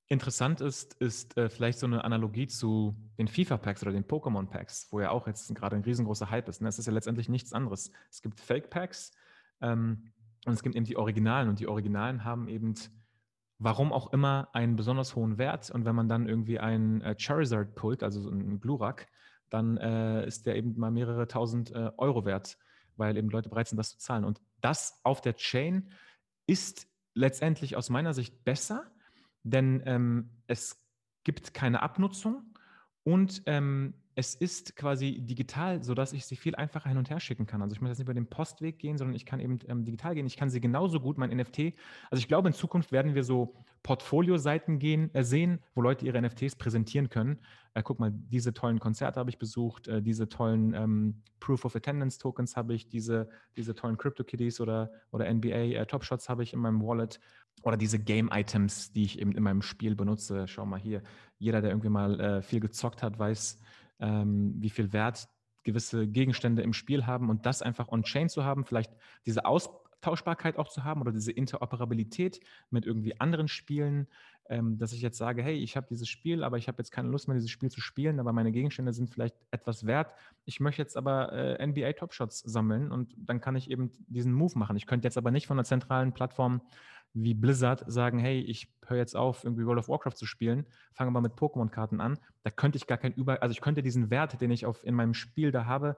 [0.09, 5.01] interessant ist, ist äh, vielleicht so eine Analogie zu den FIFA-Packs oder den Pokémon-Packs, wo
[5.01, 6.61] ja auch jetzt gerade ein riesengroßer Hype ist.
[6.63, 6.69] Ne?
[6.69, 7.91] Es ist ja letztendlich nichts anderes.
[8.11, 9.13] Es gibt Fake-Packs
[9.61, 10.13] ähm,
[10.45, 12.75] und es gibt eben die Originalen und die Originalen haben eben
[13.59, 17.75] warum auch immer einen besonders hohen Wert und wenn man dann irgendwie einen äh, Charizard
[17.75, 19.09] pullt, also so einen Glurak,
[19.49, 22.59] dann äh, ist der eben mal mehrere tausend äh, Euro wert,
[22.97, 24.25] weil eben Leute bereit sind, das zu zahlen.
[24.25, 25.91] Und das auf der Chain
[26.47, 28.85] ist letztendlich aus meiner Sicht besser,
[29.47, 30.83] denn ähm, es
[31.25, 32.43] gibt keine Abnutzung
[33.05, 37.47] und ähm, es ist quasi digital, sodass ich sie viel einfacher hin und her schicken
[37.47, 37.61] kann.
[37.61, 40.15] Also ich muss jetzt nicht über den Postweg gehen, sondern ich kann eben ähm, digital
[40.15, 40.27] gehen.
[40.27, 41.75] Ich kann sie genauso gut, mein NFT.
[42.11, 46.21] Also ich glaube, in Zukunft werden wir so Portfolio-Seiten gehen, äh, sehen, wo Leute ihre
[46.21, 47.39] NFTs präsentieren können.
[47.75, 51.77] Äh, guck mal, diese tollen Konzerte habe ich besucht, äh, diese tollen ähm, Proof of
[51.77, 56.43] Attendance Tokens habe ich, diese, diese tollen CryptoKitties oder, oder NBA äh, Top Shots habe
[56.43, 57.21] ich in meinem Wallet
[57.63, 60.47] oder diese Game-Items, die ich eben in meinem Spiel benutze.
[60.47, 61.03] Schau mal hier,
[61.39, 63.59] jeder, der irgendwie mal äh, viel gezockt hat, weiß,
[64.01, 65.29] ähm, wie viel Wert
[65.65, 68.93] gewisse Gegenstände im Spiel haben und das einfach on-chain zu haben, vielleicht
[69.27, 72.41] diese Austauschbarkeit auch zu haben oder diese Interoperabilität
[72.71, 74.07] mit irgendwie anderen Spielen,
[74.49, 77.09] ähm, dass ich jetzt sage, hey, ich habe dieses Spiel, aber ich habe jetzt keine
[77.09, 80.15] Lust mehr, dieses Spiel zu spielen, aber meine Gegenstände sind vielleicht etwas wert.
[80.45, 84.33] Ich möchte jetzt aber äh, NBA Top Shots sammeln und dann kann ich eben diesen
[84.33, 84.77] Move machen.
[84.77, 86.63] Ich könnte jetzt aber nicht von einer zentralen Plattform
[87.17, 91.09] wie Blizzard sagen, hey, ich höre jetzt auf, irgendwie World of Warcraft zu spielen, fange
[91.09, 92.19] aber mit Pokémon-Karten an.
[92.43, 94.95] Da könnte ich gar kein Über, also ich könnte diesen Wert, den ich auf, in
[94.95, 95.97] meinem Spiel da habe,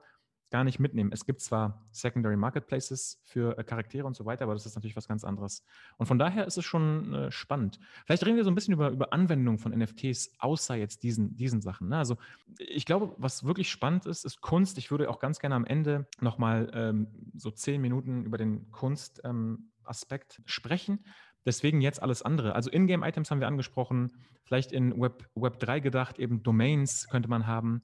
[0.49, 1.11] gar nicht mitnehmen.
[1.13, 4.95] Es gibt zwar Secondary Marketplaces für äh, Charaktere und so weiter, aber das ist natürlich
[4.95, 5.63] was ganz anderes.
[5.97, 7.79] Und von daher ist es schon äh, spannend.
[8.05, 11.61] Vielleicht reden wir so ein bisschen über, über Anwendungen von NFTs, außer jetzt diesen, diesen
[11.61, 11.89] Sachen.
[11.89, 11.97] Ne?
[11.97, 12.17] Also
[12.57, 14.77] ich glaube, was wirklich spannend ist, ist Kunst.
[14.77, 19.21] Ich würde auch ganz gerne am Ende nochmal ähm, so zehn Minuten über den Kunst
[19.23, 21.05] ähm, Aspekt sprechen.
[21.45, 22.55] Deswegen jetzt alles andere.
[22.55, 24.11] Also Ingame-Items haben wir angesprochen,
[24.43, 27.81] vielleicht in Web, Web 3 gedacht, eben Domains könnte man haben,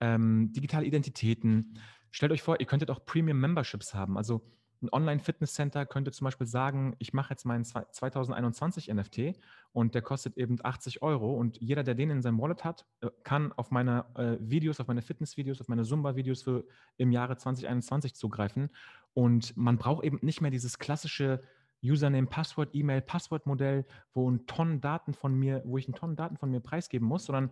[0.00, 1.78] ähm, digitale Identitäten.
[2.10, 4.16] Stellt euch vor, ihr könntet auch Premium-Memberships haben.
[4.16, 4.42] Also
[4.82, 9.32] ein Online-Fitness-Center könnte zum Beispiel sagen, ich mache jetzt meinen 2021 NFT
[9.72, 13.08] und der kostet eben 80 Euro und jeder, der den in seinem Wallet hat, äh,
[13.24, 16.64] kann auf meine äh, Videos, auf meine Fitness-Videos, auf meine Zumba-Videos für
[16.98, 18.70] im Jahre 2021 zugreifen
[19.16, 21.42] und man braucht eben nicht mehr dieses klassische
[21.82, 26.36] Username, Passwort, E-Mail, Passwortmodell, wo ein Tonnen Daten von mir, wo ich ein Tonnen Daten
[26.36, 27.50] von mir preisgeben muss, sondern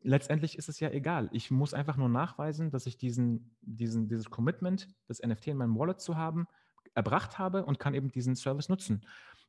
[0.00, 1.28] letztendlich ist es ja egal.
[1.32, 5.78] Ich muss einfach nur nachweisen, dass ich diesen, diesen, dieses Commitment, das NFT in meinem
[5.78, 6.46] Wallet zu haben,
[6.94, 9.04] erbracht habe und kann eben diesen Service nutzen.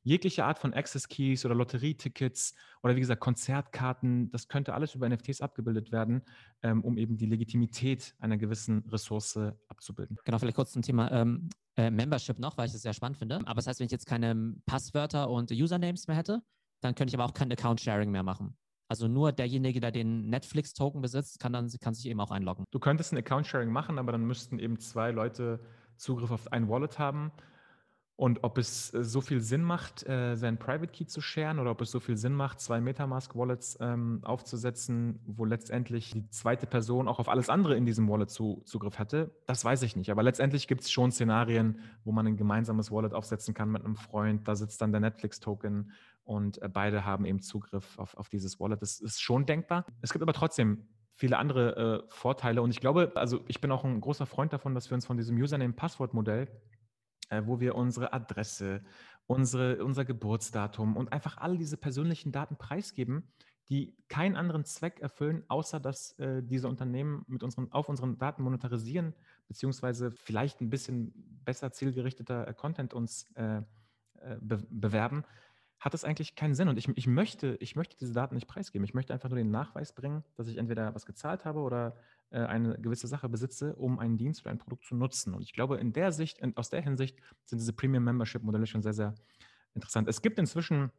[0.05, 5.07] Jegliche Art von Access Keys oder Lotterietickets oder wie gesagt Konzertkarten, das könnte alles über
[5.07, 6.23] NFTs abgebildet werden,
[6.61, 9.37] ähm, um eben die Legitimität einer gewissen Ressource
[9.69, 10.17] abzubilden.
[10.25, 13.39] Genau, vielleicht kurz zum Thema ähm, äh, Membership noch, weil ich das sehr spannend finde.
[13.45, 16.41] Aber das heißt, wenn ich jetzt keine Passwörter und Usernames mehr hätte,
[16.81, 18.57] dann könnte ich aber auch kein Account-Sharing mehr machen.
[18.89, 22.65] Also nur derjenige, der den Netflix-Token besitzt, kann dann kann sich eben auch einloggen.
[22.71, 25.61] Du könntest ein Account-Sharing machen, aber dann müssten eben zwei Leute
[25.97, 27.31] Zugriff auf ein Wallet haben.
[28.15, 31.71] Und ob es äh, so viel Sinn macht, äh, seinen Private Key zu sharen oder
[31.71, 37.07] ob es so viel Sinn macht, zwei Metamask-Wallets ähm, aufzusetzen, wo letztendlich die zweite Person
[37.07, 40.11] auch auf alles andere in diesem Wallet zu, Zugriff hatte, das weiß ich nicht.
[40.11, 43.95] Aber letztendlich gibt es schon Szenarien, wo man ein gemeinsames Wallet aufsetzen kann mit einem
[43.95, 44.47] Freund.
[44.47, 45.91] Da sitzt dann der Netflix-Token
[46.23, 48.81] und äh, beide haben eben Zugriff auf, auf dieses Wallet.
[48.81, 49.85] Das ist schon denkbar.
[50.01, 52.61] Es gibt aber trotzdem viele andere äh, Vorteile.
[52.61, 55.17] Und ich glaube, also ich bin auch ein großer Freund davon, dass wir uns von
[55.17, 56.47] diesem Username-Passwort-Modell
[57.33, 58.81] äh, wo wir unsere Adresse,
[59.27, 63.31] unsere, unser Geburtsdatum und einfach all diese persönlichen Daten preisgeben,
[63.69, 68.43] die keinen anderen Zweck erfüllen, außer dass äh, diese Unternehmen mit unseren, auf unseren Daten
[68.43, 69.15] monetarisieren,
[69.47, 71.13] beziehungsweise vielleicht ein bisschen
[71.45, 73.61] besser zielgerichteter äh, Content uns äh,
[74.19, 75.23] äh, be bewerben,
[75.83, 76.69] hat das eigentlich keinen Sinn.
[76.69, 78.85] Und ich, ich, möchte, ich möchte diese Daten nicht preisgeben.
[78.85, 81.97] Ich möchte einfach nur den Nachweis bringen, dass ich entweder was gezahlt habe oder
[82.29, 85.33] äh, eine gewisse Sache besitze, um einen Dienst oder ein Produkt zu nutzen.
[85.33, 88.81] Und ich glaube, in der Sicht, aus der Hinsicht sind diese Premium Membership Modelle schon
[88.81, 89.13] sehr, sehr
[89.75, 90.07] interessant.
[90.07, 90.89] Es gibt inzwischen,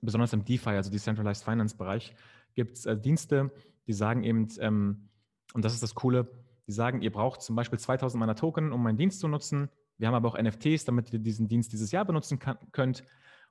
[0.00, 2.16] besonders im DeFi, also Decentralized Finance Bereich,
[2.54, 3.52] gibt es äh, Dienste,
[3.86, 5.10] die sagen eben, ähm,
[5.52, 6.30] und das ist das Coole,
[6.66, 9.68] die sagen, ihr braucht zum Beispiel 2000 meiner Token, um meinen Dienst zu nutzen.
[9.98, 13.04] Wir haben aber auch NFTs, damit ihr diesen Dienst dieses Jahr benutzen kann, könnt.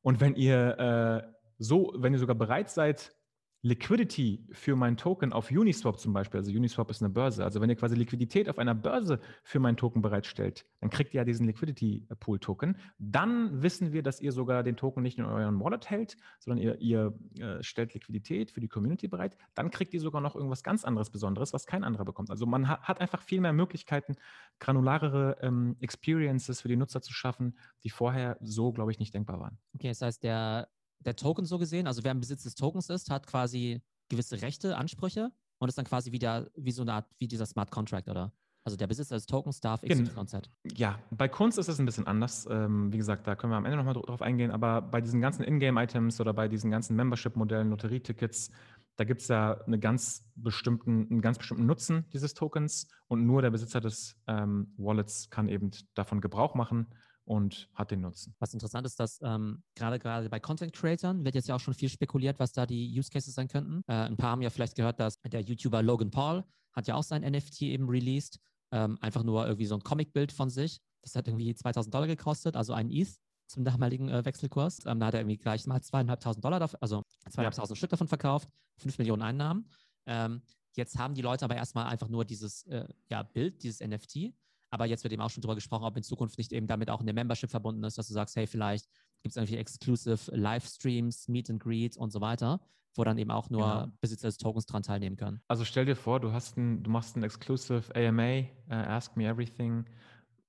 [0.03, 3.15] Und wenn ihr äh, so, wenn ihr sogar bereit seid,
[3.65, 7.69] Liquidity für meinen Token auf Uniswap zum Beispiel, also Uniswap ist eine Börse, also wenn
[7.69, 11.47] ihr quasi Liquidität auf einer Börse für meinen Token bereitstellt, dann kriegt ihr ja diesen
[11.47, 12.75] Liquidity Pool Token.
[12.99, 16.77] Dann wissen wir, dass ihr sogar den Token nicht in euren Wallet hält, sondern ihr,
[16.81, 19.37] ihr äh, stellt Liquidität für die Community bereit.
[19.53, 22.31] Dann kriegt ihr sogar noch irgendwas ganz anderes Besonderes, was kein anderer bekommt.
[22.31, 24.17] Also man hat, hat einfach viel mehr Möglichkeiten,
[24.59, 29.39] granularere ähm, Experiences für die Nutzer zu schaffen, die vorher so, glaube ich, nicht denkbar
[29.39, 29.57] waren.
[29.73, 30.67] Okay, das heißt, der
[31.05, 34.77] der Token so gesehen, also wer im Besitz des Tokens ist, hat quasi gewisse Rechte,
[34.77, 38.31] Ansprüche und ist dann quasi wieder wie so eine Art, wie dieser Smart Contract, oder?
[38.65, 40.49] Also der Besitzer des Tokens darf XYZ.
[40.75, 42.47] Ja, bei Kunst ist es ein bisschen anders.
[42.49, 45.43] Ähm, wie gesagt, da können wir am Ende nochmal drauf eingehen, aber bei diesen ganzen
[45.43, 48.51] Ingame-Items oder bei diesen ganzen Membership-Modellen, Lotterietickets,
[48.95, 53.41] da gibt es ja eine ganz bestimmten, einen ganz bestimmten Nutzen dieses Tokens und nur
[53.41, 56.87] der Besitzer des ähm, Wallets kann eben davon Gebrauch machen
[57.25, 58.35] und hat den Nutzen.
[58.39, 61.73] Was interessant ist, dass ähm, gerade gerade bei Content Creatern wird jetzt ja auch schon
[61.73, 63.83] viel spekuliert, was da die Use Cases sein könnten.
[63.87, 67.03] Äh, ein paar haben ja vielleicht gehört, dass der YouTuber Logan Paul hat ja auch
[67.03, 68.39] sein NFT eben released.
[68.71, 70.79] Ähm, einfach nur irgendwie so ein Comicbild von sich.
[71.01, 73.15] Das hat irgendwie 2000 Dollar gekostet, also ein ETH
[73.47, 74.85] zum damaligen äh, Wechselkurs.
[74.85, 77.79] Ähm, da hat er irgendwie gleich mal zweieinhalbtausend Dollar, also zweieinhalbtausend ja.
[77.79, 79.69] Stück davon verkauft, fünf Millionen Einnahmen.
[80.07, 80.41] Ähm,
[80.75, 84.33] jetzt haben die Leute aber erstmal einfach nur dieses äh, ja, Bild, dieses NFT
[84.73, 86.99] aber jetzt wird eben auch schon darüber gesprochen, ob in Zukunft nicht eben damit auch
[86.99, 88.89] eine Membership verbunden ist, dass du sagst, hey, vielleicht
[89.21, 92.59] gibt es irgendwie exclusive Livestreams, Meet and Greet und so weiter,
[92.95, 93.91] wo dann eben auch nur genau.
[94.01, 95.41] Besitzer des Tokens dran teilnehmen können.
[95.47, 99.15] Also stell dir vor, du hast ein, du machst ein exclusive AMA, uh, äh, Ask
[99.15, 99.85] Me Everything,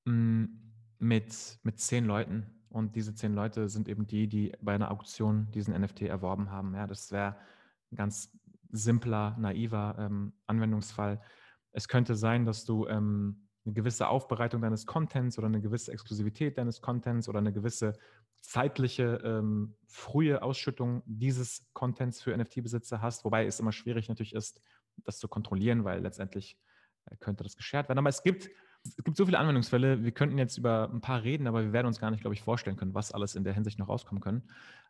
[0.07, 0.45] mm,
[1.01, 2.47] mit, mit zehn Leuten.
[2.71, 6.75] Und diese zehn Leute sind eben die, die bei einer Auktion diesen NFT erworben haben.
[6.75, 7.37] Ja, das wäre
[7.93, 8.31] ein ganz
[8.71, 11.21] simpler, naiver ähm, Anwendungsfall.
[11.73, 16.59] Es könnte sein, dass du ähm, eine gewisse Aufbereitung deines Contents oder eine gewisse Exklusivität
[16.59, 17.95] deines Contents oder eine gewisse
[18.41, 24.61] zeitliche ähm, frühe Ausschüttung dieses Contents für NFT-Besitzer hast, wobei es immer schwierig natürlich ist,
[25.05, 26.59] das zu kontrollieren, weil letztendlich
[27.07, 27.99] äh, könnte das geshared werden.
[27.99, 28.51] Aber es gibt,
[28.85, 31.87] es gibt so viele Anwendungsfälle, wir könnten jetzt über ein paar reden, aber wir werden
[31.87, 34.43] uns gar nicht, glaube ich, vorstellen können, was alles in der Hinsicht noch rauskommen können.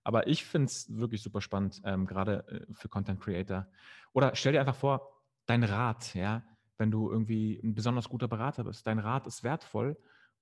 [0.03, 3.69] Aber ich finde es wirklich super spannend, ähm, gerade äh, für Content Creator.
[4.13, 6.43] Oder stell dir einfach vor, dein Rat, ja,
[6.79, 8.87] wenn du irgendwie ein besonders guter Berater bist.
[8.87, 9.97] Dein Rat ist wertvoll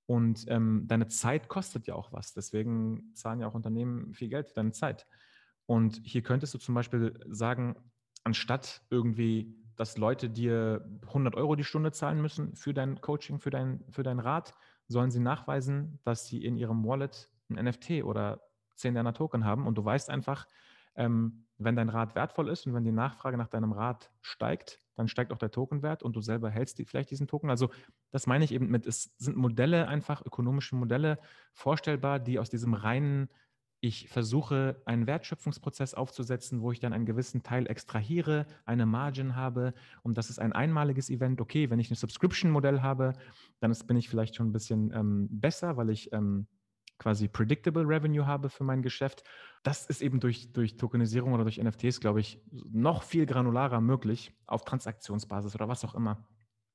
[0.05, 2.33] und ähm, deine Zeit kostet ja auch was.
[2.33, 5.07] Deswegen zahlen ja auch Unternehmen viel Geld für deine Zeit.
[5.65, 7.75] Und hier könntest du zum Beispiel sagen,
[8.23, 13.49] anstatt irgendwie, dass Leute dir 100 Euro die Stunde zahlen müssen für dein Coaching, für
[13.49, 14.53] dein, für dein Rat,
[14.87, 18.41] sollen sie nachweisen, dass sie in ihrem Wallet ein NFT oder
[18.75, 20.47] 10 deiner Token haben und du weißt einfach,
[20.95, 25.07] ähm, wenn dein Rat wertvoll ist und wenn die Nachfrage nach deinem Rat steigt, dann
[25.07, 27.49] steigt auch der Tokenwert und du selber hältst die, vielleicht diesen Token.
[27.49, 27.69] Also
[28.11, 31.19] das meine ich eben mit, es sind Modelle einfach, ökonomische Modelle
[31.53, 33.29] vorstellbar, die aus diesem reinen,
[33.79, 39.73] ich versuche einen Wertschöpfungsprozess aufzusetzen, wo ich dann einen gewissen Teil extrahiere, eine Margin habe
[40.03, 41.41] und das ist ein einmaliges Event.
[41.41, 43.13] Okay, wenn ich ein Subscription-Modell habe,
[43.59, 46.47] dann ist, bin ich vielleicht schon ein bisschen ähm, besser, weil ich ähm,
[46.97, 49.23] quasi predictable Revenue habe für mein Geschäft.
[49.63, 54.33] Das ist eben durch, durch Tokenisierung oder durch NFTs, glaube ich, noch viel granularer möglich
[54.45, 56.25] auf Transaktionsbasis oder was auch immer,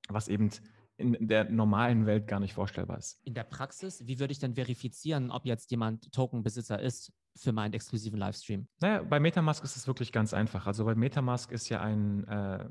[0.09, 0.51] was eben
[0.99, 3.21] in der normalen Welt gar nicht vorstellbar ist.
[3.25, 7.73] In der Praxis, wie würde ich denn verifizieren, ob jetzt jemand Tokenbesitzer ist für meinen
[7.73, 8.67] exklusiven Livestream?
[8.81, 10.67] Naja, bei Metamask ist es wirklich ganz einfach.
[10.67, 12.69] Also bei Metamask ist ja ein äh,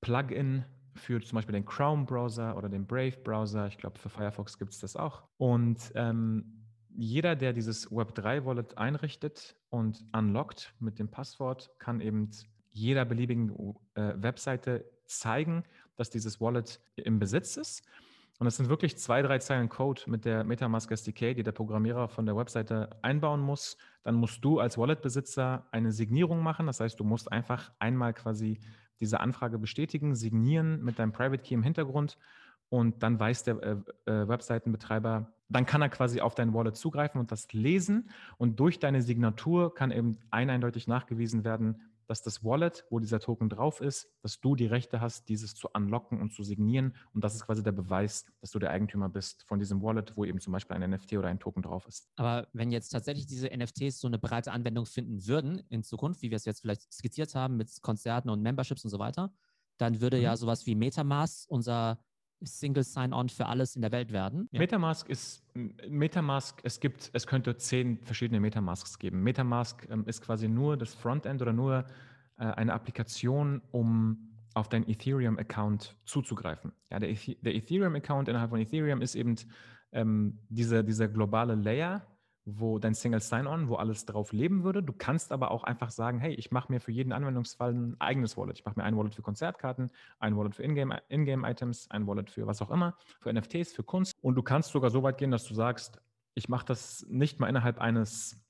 [0.00, 0.64] Plugin
[0.94, 3.66] für zum Beispiel den Chrome-Browser oder den Brave-Browser.
[3.66, 5.24] Ich glaube, für Firefox gibt es das auch.
[5.36, 12.30] Und ähm, jeder, der dieses Web3-Wallet einrichtet und unlockt mit dem Passwort, kann eben
[12.70, 15.64] jeder beliebigen äh, Webseite zeigen,
[15.96, 17.82] dass dieses Wallet im Besitz ist.
[18.38, 22.08] Und es sind wirklich zwei, drei Zeilen Code mit der Metamask SDK, die der Programmierer
[22.08, 23.76] von der Webseite einbauen muss.
[24.04, 26.66] Dann musst du als Wallet-Besitzer eine Signierung machen.
[26.66, 28.60] Das heißt, du musst einfach einmal quasi
[29.00, 32.16] diese Anfrage bestätigen, signieren mit deinem Private Key im Hintergrund
[32.70, 33.76] und dann weiß der äh,
[34.10, 38.78] äh, Webseitenbetreiber, dann kann er quasi auf dein Wallet zugreifen und das lesen und durch
[38.78, 44.10] deine Signatur kann eben eindeutig nachgewiesen werden, dass das Wallet, wo dieser Token drauf ist,
[44.22, 47.62] dass du die Rechte hast, dieses zu unlocken und zu signieren und das ist quasi
[47.62, 50.90] der Beweis, dass du der Eigentümer bist von diesem Wallet, wo eben zum Beispiel ein
[50.90, 52.08] NFT oder ein Token drauf ist.
[52.16, 56.30] Aber wenn jetzt tatsächlich diese NFTs so eine breite Anwendung finden würden in Zukunft, wie
[56.30, 59.32] wir es jetzt vielleicht skizziert haben mit Konzerten und Memberships und so weiter,
[59.76, 60.24] dann würde mhm.
[60.24, 61.98] ja sowas wie Metamask unser
[62.42, 64.48] Single Sign-On für alles in der Welt werden.
[64.52, 64.60] Ja.
[64.60, 65.42] Metamask ist
[65.88, 69.22] Metamask, es gibt, es könnte zehn verschiedene Metamasks geben.
[69.22, 71.84] Metamask ähm, ist quasi nur das Frontend oder nur
[72.38, 76.72] äh, eine Applikation, um auf deinen Ethereum-Account zuzugreifen.
[76.90, 79.36] Ja, der, der Ethereum-Account innerhalb von Ethereum ist eben
[79.92, 82.06] ähm, dieser, dieser globale Layer,
[82.56, 84.82] wo dein Single Sign-On, wo alles drauf leben würde.
[84.82, 88.36] Du kannst aber auch einfach sagen, hey, ich mache mir für jeden Anwendungsfall ein eigenes
[88.36, 88.58] Wallet.
[88.58, 92.62] Ich mache mir ein Wallet für Konzertkarten, ein Wallet für Ingame-Items, ein Wallet für was
[92.62, 94.14] auch immer, für NFTs, für Kunst.
[94.22, 96.00] Und du kannst sogar so weit gehen, dass du sagst,
[96.34, 98.40] ich mache das nicht mal innerhalb eines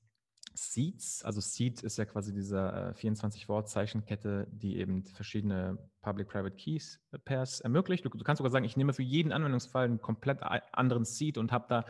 [0.53, 1.23] Seeds.
[1.23, 7.61] Also Seed ist ja quasi diese äh, 24-Wort-Zeichenkette, die eben verschiedene Public-Private Keys äh, Pairs
[7.61, 8.05] ermöglicht.
[8.05, 11.51] Du, du, kannst sogar sagen, ich nehme für jeden Anwendungsfall einen komplett anderen Seed und
[11.51, 11.85] habe da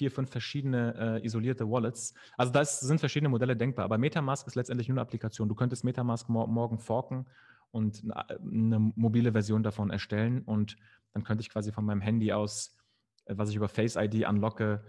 [0.00, 2.14] vier, fünf verschiedene äh, isolierte Wallets.
[2.38, 3.84] Also da sind verschiedene Modelle denkbar.
[3.84, 5.46] Aber Metamask ist letztendlich nur eine Applikation.
[5.46, 7.26] Du könntest Metamask mor morgen forken
[7.70, 8.02] und
[8.40, 10.76] eine mobile Version davon erstellen und
[11.12, 12.78] dann könnte ich quasi von meinem Handy aus,
[13.26, 14.82] äh, was ich über Face ID unlocke,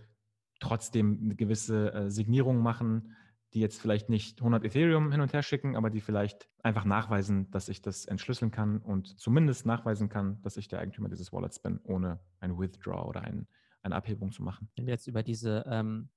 [0.61, 3.13] trotzdem eine gewisse äh, Signierung machen,
[3.53, 7.51] die jetzt vielleicht nicht 100 Ethereum hin und her schicken, aber die vielleicht einfach nachweisen,
[7.51, 11.59] dass ich das entschlüsseln kann und zumindest nachweisen kann, dass ich der Eigentümer dieses Wallets
[11.59, 13.49] bin, ohne ein Withdraw oder ein,
[13.83, 14.69] eine Abhebung zu machen.
[14.75, 16.09] Wenn wir jetzt über diese ähm,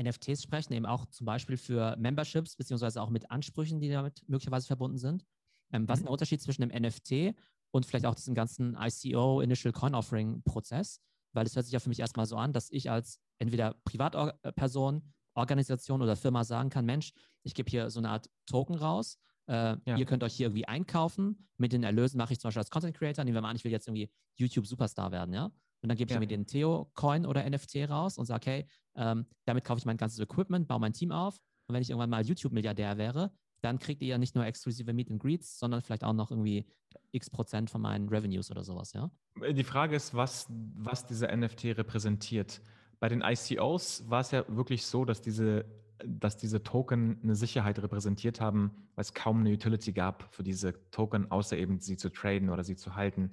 [0.00, 4.66] NFTs sprechen, eben auch zum Beispiel für Memberships, beziehungsweise auch mit Ansprüchen, die damit möglicherweise
[4.66, 5.24] verbunden sind.
[5.72, 6.06] Ähm, was ist mhm.
[6.06, 7.34] der Unterschied zwischen dem NFT
[7.70, 11.00] und vielleicht auch diesem ganzen ICO, Initial Coin Offering Prozess?
[11.32, 15.02] Weil es hört sich ja für mich erstmal so an, dass ich als entweder Privatperson,
[15.34, 19.18] Organisation oder Firma sagen kann, Mensch, ich gebe hier so eine Art Token raus.
[19.46, 19.96] Äh, ja.
[19.96, 21.48] Ihr könnt euch hier irgendwie einkaufen.
[21.56, 23.64] Mit den Erlösen mache ich zum Beispiel als Content Creator, nehmen wir mal an, ich
[23.64, 25.50] will jetzt irgendwie YouTube Superstar werden, ja.
[25.82, 26.20] Und dann gebe ich ja.
[26.20, 30.20] mir den Theo-Coin oder NFT raus und sage, hey, ähm, damit kaufe ich mein ganzes
[30.20, 31.38] Equipment, baue mein Team auf.
[31.66, 35.10] Und wenn ich irgendwann mal YouTube-Milliardär wäre, dann kriegt ihr ja nicht nur exklusive Meet
[35.10, 36.66] and Greets, sondern vielleicht auch noch irgendwie
[37.12, 39.10] x Prozent von meinen Revenues oder sowas, ja?
[39.52, 42.60] Die Frage ist, was, was dieser NFT repräsentiert.
[43.00, 45.64] Bei den ICOs war es ja wirklich so, dass diese,
[46.04, 50.74] dass diese Token eine Sicherheit repräsentiert haben, weil es kaum eine Utility gab für diese
[50.90, 53.32] Token, außer eben sie zu traden oder sie zu halten.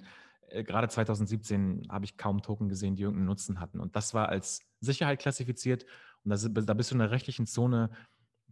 [0.50, 3.80] Äh, gerade 2017 habe ich kaum Token gesehen, die irgendeinen Nutzen hatten.
[3.80, 5.86] Und das war als Sicherheit klassifiziert.
[6.24, 6.30] Und
[6.68, 7.90] da bist du in einer rechtlichen Zone,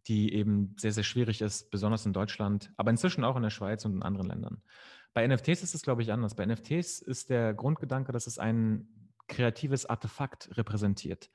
[0.07, 3.85] die eben sehr, sehr schwierig ist, besonders in Deutschland, aber inzwischen auch in der Schweiz
[3.85, 4.63] und in anderen Ländern.
[5.13, 6.35] Bei NFTs ist es, glaube ich, anders.
[6.35, 8.89] Bei NFTs ist der Grundgedanke, dass es ein
[9.27, 11.31] kreatives Artefakt repräsentiert.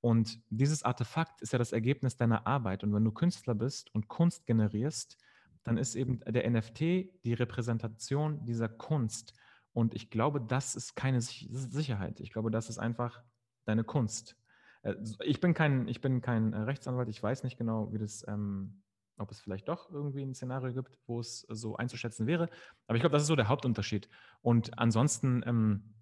[0.00, 2.82] Und dieses Artefakt ist ja das Ergebnis deiner Arbeit.
[2.82, 5.16] Und wenn du Künstler bist und Kunst generierst,
[5.64, 9.34] dann ist eben der NFT die Repräsentation dieser Kunst.
[9.76, 12.20] Und ich glaube, das ist keine Sicherheit.
[12.20, 13.22] Ich glaube, das ist einfach
[13.66, 14.34] deine Kunst.
[14.80, 18.24] Äh, ich bin kein, ich bin kein äh, Rechtsanwalt, ich weiß nicht genau, wie das,
[18.26, 18.80] ähm,
[19.18, 22.48] ob es vielleicht doch irgendwie ein Szenario gibt, wo es so einzuschätzen wäre.
[22.86, 24.08] Aber ich glaube, das ist so der Hauptunterschied.
[24.40, 25.92] Und ansonsten, ähm,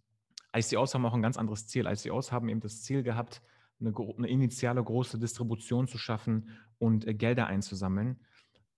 [0.57, 1.87] ICOs haben auch ein ganz anderes Ziel.
[1.89, 3.43] ICOs haben eben das Ziel gehabt,
[3.81, 8.21] eine, eine initiale große Distribution zu schaffen und äh, Gelder einzusammeln.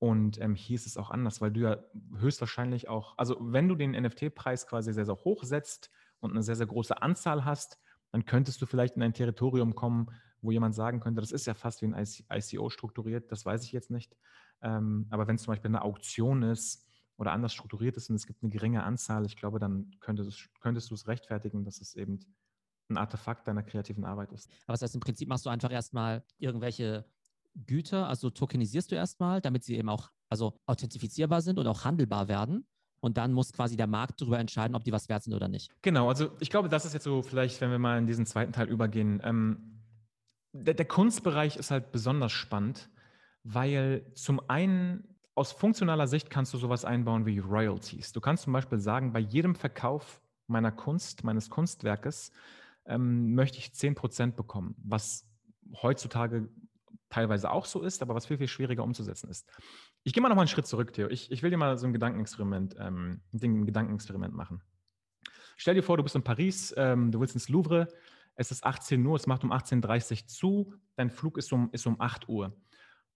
[0.06, 1.78] Und ähm, hier ist es auch anders, weil du ja
[2.18, 5.90] höchstwahrscheinlich auch, also wenn du den NFT-Preis quasi sehr, sehr hoch setzt
[6.20, 7.80] und eine sehr, sehr große Anzahl hast,
[8.12, 10.06] dann könntest du vielleicht in ein Territorium kommen,
[10.42, 13.72] wo jemand sagen könnte, das ist ja fast wie ein ICO strukturiert, das weiß ich
[13.72, 14.16] jetzt nicht.
[14.62, 18.28] Ähm, aber wenn es zum Beispiel eine Auktion ist oder anders strukturiert ist und es
[18.28, 22.20] gibt eine geringe Anzahl, ich glaube, dann könntest, könntest du es rechtfertigen, dass es eben
[22.90, 24.48] ein Artefakt deiner kreativen Arbeit ist.
[24.66, 27.04] Aber das heißt, im Prinzip machst du einfach erstmal irgendwelche
[27.64, 32.28] Güter, also tokenisierst du erstmal, damit sie eben auch also authentifizierbar sind und auch handelbar
[32.28, 32.66] werden
[33.00, 35.70] und dann muss quasi der Markt darüber entscheiden, ob die was wert sind oder nicht.
[35.82, 38.52] Genau, also ich glaube, das ist jetzt so vielleicht, wenn wir mal in diesen zweiten
[38.52, 39.20] Teil übergehen.
[39.22, 39.82] Ähm,
[40.52, 42.90] der, der Kunstbereich ist halt besonders spannend,
[43.44, 48.12] weil zum einen aus funktionaler Sicht kannst du sowas einbauen wie Royalties.
[48.12, 52.32] Du kannst zum Beispiel sagen, bei jedem Verkauf meiner Kunst, meines Kunstwerkes,
[52.86, 55.28] ähm, möchte ich 10% bekommen, was
[55.82, 56.48] heutzutage
[57.08, 59.48] teilweise auch so ist, aber was viel, viel schwieriger umzusetzen ist.
[60.02, 61.08] Ich gehe mal noch mal einen Schritt zurück, Theo.
[61.08, 64.62] Ich, ich will dir mal so ein Gedankenexperiment, ähm, ein Gedankenexperiment machen.
[65.56, 67.88] Stell dir vor, du bist in Paris, ähm, du willst ins Louvre,
[68.34, 71.86] es ist 18 Uhr, es macht um 18.30 Uhr zu, dein Flug ist um, ist
[71.86, 72.54] um 8 Uhr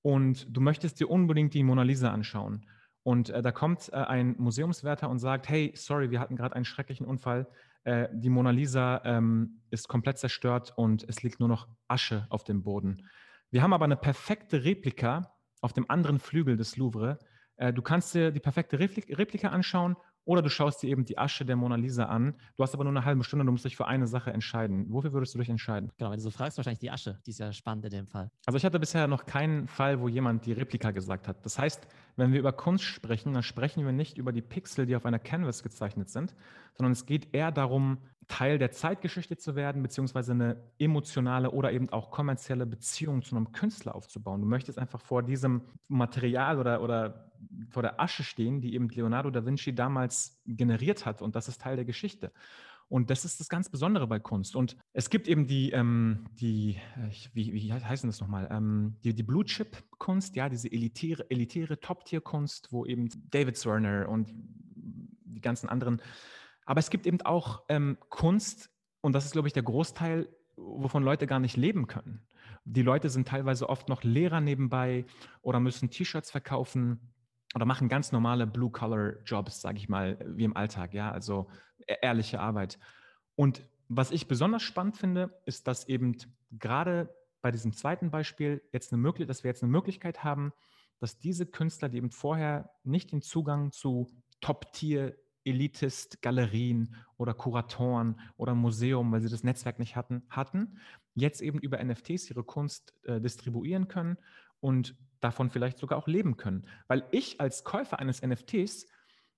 [0.03, 2.67] und du möchtest dir unbedingt die Mona Lisa anschauen.
[3.03, 6.65] Und äh, da kommt äh, ein Museumswärter und sagt, hey, sorry, wir hatten gerade einen
[6.65, 7.47] schrecklichen Unfall.
[7.85, 12.45] Äh, die Mona Lisa ähm, ist komplett zerstört und es liegt nur noch Asche auf
[12.45, 13.09] dem Boden.
[13.53, 17.19] Wir haben aber eine perfekte Replika auf dem anderen Flügel des Louvre.
[17.57, 21.45] Äh, du kannst dir die perfekte Replika anschauen oder du schaust dir eben die Asche
[21.45, 22.37] der Mona Lisa an.
[22.57, 24.87] Du hast aber nur eine halbe Stunde, du musst dich für eine Sache entscheiden.
[24.91, 25.91] Wofür würdest du dich entscheiden?
[25.99, 27.19] Genau, wenn du so fragst, wahrscheinlich die Asche.
[27.27, 28.31] Die ist ja spannend in dem Fall.
[28.47, 31.45] Also ich hatte bisher noch keinen Fall, wo jemand die Replika gesagt hat.
[31.45, 34.95] Das heißt, wenn wir über Kunst sprechen, dann sprechen wir nicht über die Pixel, die
[34.95, 36.37] auf einer Canvas gezeichnet sind,
[36.75, 37.99] sondern es geht eher darum,
[38.31, 43.51] Teil der Zeitgeschichte zu werden, beziehungsweise eine emotionale oder eben auch kommerzielle Beziehung zu einem
[43.51, 44.41] Künstler aufzubauen.
[44.41, 47.33] Du möchtest einfach vor diesem Material oder, oder
[47.71, 51.61] vor der Asche stehen, die eben Leonardo da Vinci damals generiert hat und das ist
[51.61, 52.33] Teil der Geschichte.
[52.89, 54.57] Und das ist das ganz Besondere bei Kunst.
[54.57, 56.77] Und es gibt eben die, ähm, die
[57.35, 62.85] wie, wie heißt das nochmal, ähm, die, die Blue-Chip-Kunst, ja, diese elitäre, elitäre Top-Tier-Kunst, wo
[62.87, 64.33] eben David Zwerner und
[65.25, 66.01] die ganzen anderen.
[66.71, 71.03] Aber es gibt eben auch ähm, Kunst, und das ist, glaube ich, der Großteil, wovon
[71.03, 72.25] Leute gar nicht leben können.
[72.65, 75.05] Die Leute sind teilweise oft noch Lehrer nebenbei
[75.43, 77.13] oder müssen T-Shirts verkaufen
[77.57, 81.49] oder machen ganz normale Blue-Collar-Jobs, sage ich mal, wie im Alltag, ja, also
[81.89, 82.79] e-, ehrliche Arbeit.
[83.35, 86.19] Und was ich besonders spannend finde, ist, dass eben
[86.53, 87.13] gerade
[87.43, 90.53] bei diesem zweiten Beispiel jetzt eine Möglichkeit, dass wir jetzt eine Möglichkeit haben,
[91.01, 94.07] dass diese Künstler, die eben vorher nicht den Zugang zu
[94.41, 100.79] Top-Tier Elitist, Galerien oder Kuratoren oder Museum, weil sie das Netzwerk nicht hatten, hatten,
[101.15, 104.17] jetzt eben über NFTs ihre Kunst äh, distribuieren können
[104.61, 106.67] und davon vielleicht sogar auch leben können.
[106.89, 108.87] Weil ich als Käufer eines NFTs,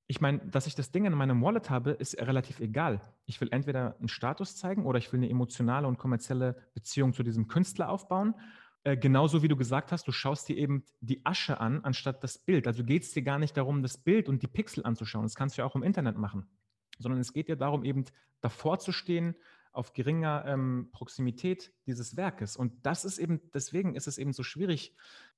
[0.07, 3.00] ich meine, dass ich das Ding in meinem Wallet habe, ist relativ egal.
[3.26, 7.22] Ich will entweder einen Status zeigen oder ich will eine emotionale und kommerzielle Beziehung zu
[7.22, 8.34] diesem Künstler aufbauen.
[8.85, 12.39] Äh, genauso wie du gesagt hast, du schaust dir eben die Asche an, anstatt das
[12.39, 12.66] Bild.
[12.66, 15.24] Also geht es dir gar nicht darum, das Bild und die Pixel anzuschauen.
[15.24, 16.47] Das kannst du ja auch im Internet machen.
[16.99, 18.05] Sondern es geht dir darum, eben
[18.41, 19.37] davor zu stehen,
[19.72, 22.57] auf geringer ähm, Proximität dieses Werkes.
[22.57, 24.95] Und das ist eben, deswegen ist es eben so schwierig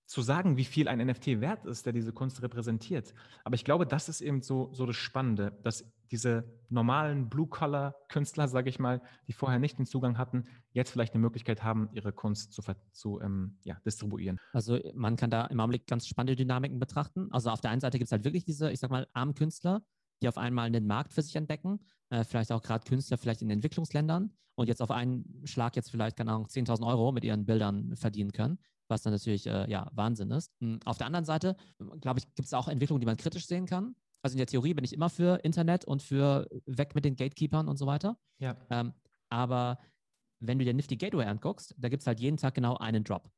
[0.06, 3.14] zu sagen, wie viel ein NFT wert ist, der diese Kunst repräsentiert.
[3.42, 8.68] Aber ich glaube, das ist eben so, so das Spannende, dass diese normalen Blue-Collar-Künstler, sage
[8.68, 12.52] ich mal, die vorher nicht den Zugang hatten, jetzt vielleicht eine Möglichkeit haben, ihre Kunst
[12.52, 14.38] zu, zu ähm, ja, distribuieren.
[14.52, 17.28] Also man kann da im Augenblick ganz spannende Dynamiken betrachten.
[17.32, 19.82] Also auf der einen Seite gibt es halt wirklich diese, ich sag mal, armen Künstler,
[20.22, 21.80] die auf einmal einen Markt für sich entdecken,
[22.10, 26.16] äh, vielleicht auch gerade Künstler vielleicht in Entwicklungsländern und jetzt auf einen Schlag jetzt vielleicht,
[26.16, 30.30] keine Ahnung, 10.000 Euro mit ihren Bildern verdienen können, was dann natürlich äh, ja, Wahnsinn
[30.30, 30.52] ist.
[30.60, 31.56] Hm, auf der anderen Seite,
[32.00, 33.94] glaube ich, gibt es auch Entwicklungen, die man kritisch sehen kann.
[34.22, 37.68] Also in der Theorie bin ich immer für Internet und für weg mit den Gatekeepern
[37.68, 38.16] und so weiter.
[38.38, 38.56] Ja.
[38.70, 38.94] Ähm,
[39.28, 39.78] aber
[40.40, 43.30] wenn du dir Nifty Gateway anguckst, da gibt es halt jeden Tag genau einen Drop.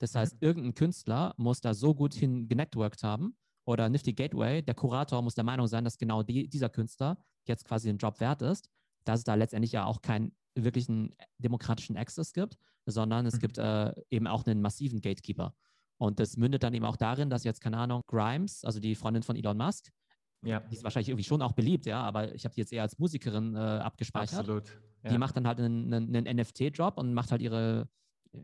[0.00, 0.18] Das mhm.
[0.18, 0.38] heißt, mhm.
[0.40, 3.36] irgendein Künstler muss da so gut hin genetworked haben,
[3.66, 7.64] oder Nifty Gateway, der Kurator muss der Meinung sein, dass genau die, dieser Künstler jetzt
[7.64, 8.68] quasi den Job wert ist,
[9.04, 10.02] dass es da letztendlich ja auch
[10.54, 13.40] keinen wirklichen demokratischen Access gibt, sondern es mhm.
[13.40, 15.54] gibt äh, eben auch einen massiven Gatekeeper.
[15.98, 19.22] Und das mündet dann eben auch darin, dass jetzt, keine Ahnung, Grimes, also die Freundin
[19.22, 19.90] von Elon Musk,
[20.42, 20.60] ja.
[20.60, 22.98] die ist wahrscheinlich irgendwie schon auch beliebt, ja, aber ich habe die jetzt eher als
[22.98, 24.40] Musikerin äh, abgespeichert.
[24.40, 24.68] Absolut.
[25.02, 25.10] Ja.
[25.10, 27.88] Die macht dann halt einen, einen, einen NFT-Job und macht halt ihre,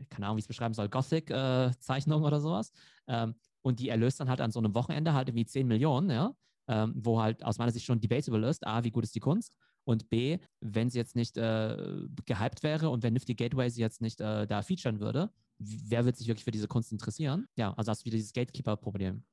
[0.09, 2.71] keine Ahnung, wie ich es beschreiben soll, Gothic-Zeichnung äh, oder sowas.
[3.07, 6.33] Ähm, und die erlöst dann halt an so einem Wochenende halt irgendwie 10 Millionen, ja,
[6.67, 9.55] ähm, wo halt aus meiner Sicht schon debatable ist, A, wie gut ist die Kunst
[9.83, 14.01] und B, wenn sie jetzt nicht äh, gehypt wäre und wenn Nifty Gateway sie jetzt
[14.01, 17.47] nicht äh, da featuren würde, wer wird sich wirklich für diese Kunst interessieren?
[17.55, 19.23] Ja, also hast du wieder dieses Gatekeeper-Problem.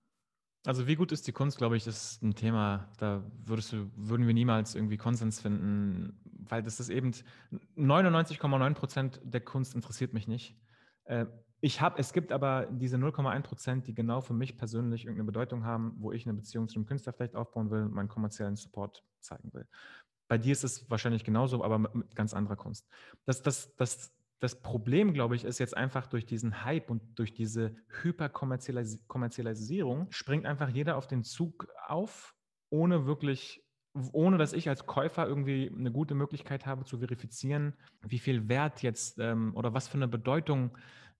[0.66, 4.26] Also wie gut ist die Kunst, glaube ich, ist ein Thema, da würdest du, würden
[4.26, 7.12] wir niemals irgendwie Konsens finden, weil das ist eben
[7.76, 10.56] 99,9 Prozent der Kunst interessiert mich nicht.
[11.04, 11.26] Äh,
[11.60, 15.64] ich habe, es gibt aber diese 0,1 Prozent, die genau für mich persönlich irgendeine Bedeutung
[15.64, 19.52] haben, wo ich eine Beziehung zu einem Künstler vielleicht aufbauen will, meinen kommerziellen Support zeigen
[19.52, 19.66] will.
[20.28, 22.86] Bei dir ist es wahrscheinlich genauso, aber mit, ganz anderer Kunst.
[23.24, 27.34] Das, das, das, das Problem, glaube ich, ist jetzt einfach durch diesen Hype und durch
[27.34, 32.34] diese Hyperkommerzialisierung springt einfach jeder auf den Zug auf,
[32.70, 33.64] ohne wirklich
[34.12, 37.74] ohne dass ich als Käufer irgendwie eine gute Möglichkeit habe zu verifizieren,
[38.06, 40.76] wie viel Wert jetzt ähm, oder was für eine Bedeutung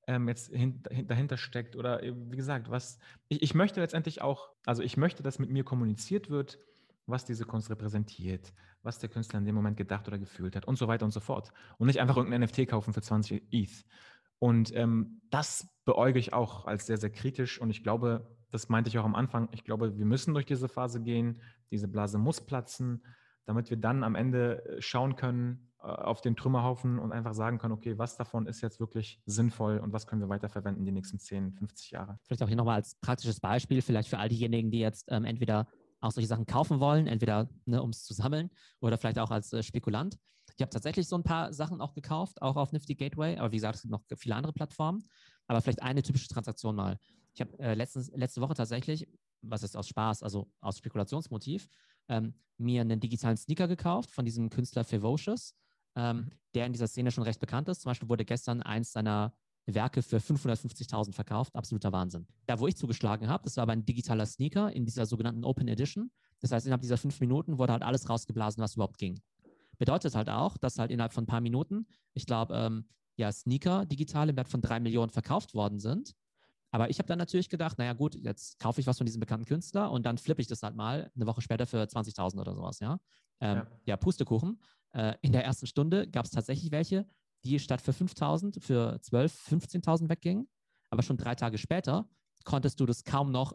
[0.06, 2.98] ähm, jetzt hin, dahinter steckt oder äh, wie gesagt, was
[3.28, 6.58] ich, ich möchte letztendlich auch, also ich möchte, dass mit mir kommuniziert wird,
[7.06, 8.52] was diese Kunst repräsentiert,
[8.88, 11.20] was der Künstler in dem Moment gedacht oder gefühlt hat und so weiter und so
[11.20, 11.52] fort.
[11.76, 13.84] Und nicht einfach irgendein NFT kaufen für 20 ETH.
[14.38, 17.60] Und ähm, das beäuge ich auch als sehr, sehr kritisch.
[17.60, 20.68] Und ich glaube, das meinte ich auch am Anfang, ich glaube, wir müssen durch diese
[20.68, 21.42] Phase gehen.
[21.70, 23.04] Diese Blase muss platzen,
[23.44, 27.58] damit wir dann am Ende äh, schauen können, äh, auf den Trümmerhaufen und einfach sagen
[27.58, 31.18] können, okay, was davon ist jetzt wirklich sinnvoll und was können wir weiterverwenden die nächsten
[31.18, 32.18] 10, 50 Jahre.
[32.24, 35.66] Vielleicht auch hier nochmal als praktisches Beispiel, vielleicht für all diejenigen, die jetzt ähm, entweder
[36.00, 39.52] auch solche Sachen kaufen wollen, entweder ne, um es zu sammeln oder vielleicht auch als
[39.52, 40.18] äh, Spekulant.
[40.56, 43.56] Ich habe tatsächlich so ein paar Sachen auch gekauft, auch auf Nifty Gateway, aber wie
[43.56, 45.04] gesagt, es gibt noch viele andere Plattformen.
[45.46, 46.98] Aber vielleicht eine typische Transaktion mal.
[47.34, 49.08] Ich habe äh, letzte Woche tatsächlich,
[49.40, 51.68] was ist aus Spaß, also aus Spekulationsmotiv,
[52.08, 55.54] ähm, mir einen digitalen Sneaker gekauft von diesem Künstler Fevocious
[55.98, 56.30] ähm, mhm.
[56.54, 57.82] der in dieser Szene schon recht bekannt ist.
[57.82, 59.34] Zum Beispiel wurde gestern eins seiner
[59.74, 61.54] Werke für 550.000 verkauft.
[61.54, 62.26] Absoluter Wahnsinn.
[62.46, 65.68] Da, wo ich zugeschlagen habe, das war aber ein digitaler Sneaker in dieser sogenannten Open
[65.68, 66.10] Edition.
[66.40, 69.20] Das heißt, innerhalb dieser fünf Minuten wurde halt alles rausgeblasen, was überhaupt ging.
[69.78, 73.84] Bedeutet halt auch, dass halt innerhalb von ein paar Minuten, ich glaube, ähm, ja, Sneaker
[73.84, 76.14] digital im Wert von drei Millionen verkauft worden sind.
[76.70, 79.46] Aber ich habe dann natürlich gedacht, naja gut, jetzt kaufe ich was von diesem bekannten
[79.46, 82.80] Künstler und dann flippe ich das halt mal eine Woche später für 20.000 oder sowas,
[82.80, 83.00] ja.
[83.40, 83.66] Ähm, ja.
[83.86, 83.96] ja.
[83.96, 84.60] Pustekuchen.
[84.92, 87.06] Äh, in der ersten Stunde gab es tatsächlich welche,
[87.44, 90.48] die statt für 5.000 für 12, 15.000 weggingen.
[90.90, 92.08] Aber schon drei Tage später
[92.44, 93.52] konntest du das kaum noch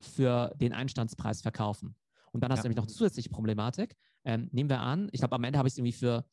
[0.00, 1.96] für den Einstandspreis verkaufen.
[2.32, 2.62] Und dann hast ja.
[2.62, 3.96] du nämlich noch eine zusätzliche Problematik.
[4.24, 6.24] Ähm, nehmen wir an, ich glaube, am Ende habe ich es irgendwie für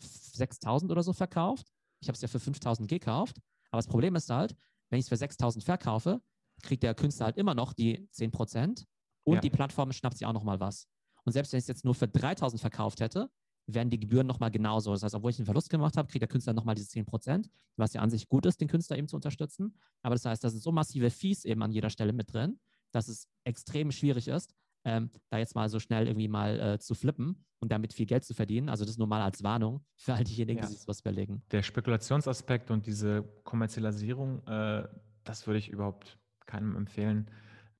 [0.00, 1.66] 6.000 oder so verkauft.
[2.00, 3.38] Ich habe es ja für 5.000 gekauft.
[3.70, 4.54] Aber das Problem ist halt,
[4.90, 6.20] wenn ich es für 6.000 verkaufe,
[6.62, 8.84] kriegt der Künstler halt immer noch die 10%
[9.24, 9.40] und ja.
[9.40, 10.88] die Plattform schnappt sich auch nochmal was.
[11.24, 13.30] Und selbst wenn ich es jetzt nur für 3.000 verkauft hätte,
[13.68, 14.92] wären die Gebühren nochmal genauso.
[14.92, 17.92] Das heißt, obwohl ich einen Verlust gemacht habe, kriegt der Künstler nochmal diese 10%, was
[17.92, 19.74] ja an sich gut ist, den Künstler eben zu unterstützen.
[20.02, 22.58] Aber das heißt, da sind so massive Fees eben an jeder Stelle mit drin,
[22.92, 24.54] dass es extrem schwierig ist,
[24.84, 28.24] ähm, da jetzt mal so schnell irgendwie mal äh, zu flippen und damit viel Geld
[28.24, 28.68] zu verdienen.
[28.68, 30.66] Also das nur mal als Warnung für all diejenigen, ja.
[30.66, 31.42] die sich was überlegen.
[31.50, 34.88] Der Spekulationsaspekt und diese Kommerzialisierung, äh,
[35.24, 37.30] das würde ich überhaupt keinem empfehlen.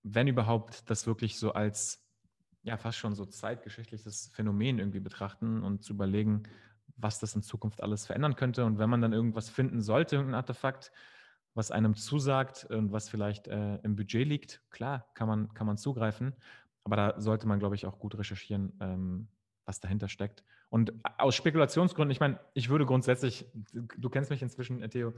[0.02, 2.07] Wenn überhaupt, das wirklich so als
[2.68, 6.44] ja fast schon so zeitgeschichtliches Phänomen irgendwie betrachten und zu überlegen,
[6.96, 8.64] was das in Zukunft alles verändern könnte.
[8.64, 10.92] Und wenn man dann irgendwas finden sollte, irgendein Artefakt,
[11.54, 15.76] was einem zusagt und was vielleicht äh, im Budget liegt, klar, kann man, kann man
[15.76, 16.34] zugreifen.
[16.84, 19.28] Aber da sollte man, glaube ich, auch gut recherchieren, ähm,
[19.64, 20.44] was dahinter steckt.
[20.70, 25.14] Und aus Spekulationsgründen, ich meine, ich würde grundsätzlich, du kennst mich inzwischen, Theo,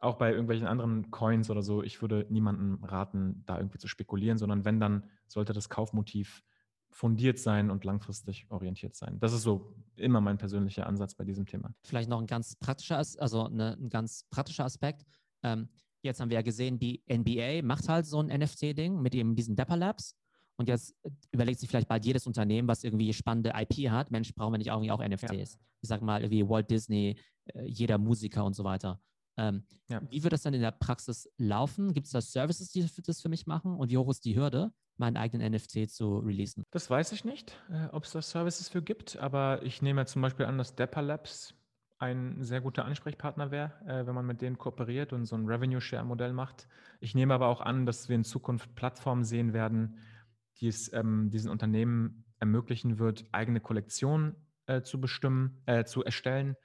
[0.00, 4.38] auch bei irgendwelchen anderen Coins oder so, ich würde niemandem raten, da irgendwie zu spekulieren,
[4.38, 6.42] sondern wenn, dann sollte das Kaufmotiv
[6.90, 9.18] fundiert sein und langfristig orientiert sein.
[9.20, 11.72] Das ist so immer mein persönlicher Ansatz bei diesem Thema.
[11.82, 15.04] Vielleicht noch ein ganz praktischer, also eine, ein ganz praktischer Aspekt.
[15.42, 15.68] Ähm,
[16.02, 19.56] jetzt haben wir ja gesehen, die NBA macht halt so ein NFT-Ding mit eben diesen
[19.56, 20.16] Dapper Labs.
[20.56, 20.94] Und jetzt
[21.30, 24.10] überlegt sich vielleicht bald jedes Unternehmen, was irgendwie spannende IP hat.
[24.10, 25.54] Mensch, brauchen wir nicht irgendwie auch NFTs?
[25.54, 25.60] Ja.
[25.80, 27.16] Ich sag mal, wie Walt Disney,
[27.46, 29.00] äh, jeder Musiker und so weiter.
[29.38, 30.02] Ähm, ja.
[30.10, 31.94] Wie wird das dann in der Praxis laufen?
[31.94, 33.74] Gibt es da Services, die das für mich machen?
[33.76, 34.70] Und wie hoch ist die Hürde,
[35.00, 36.64] meinen eigenen NFT zu releasen?
[36.70, 40.22] Das weiß ich nicht, äh, ob es da Services für gibt, aber ich nehme zum
[40.22, 41.54] Beispiel an, dass Dapper Labs
[41.98, 46.32] ein sehr guter Ansprechpartner wäre, äh, wenn man mit denen kooperiert und so ein Revenue-Share-Modell
[46.32, 46.68] macht.
[47.00, 49.98] Ich nehme aber auch an, dass wir in Zukunft Plattformen sehen werden,
[50.58, 54.36] die es ähm, diesen Unternehmen ermöglichen wird, eigene Kollektionen
[54.66, 56.56] äh, zu bestimmen, äh, zu erstellen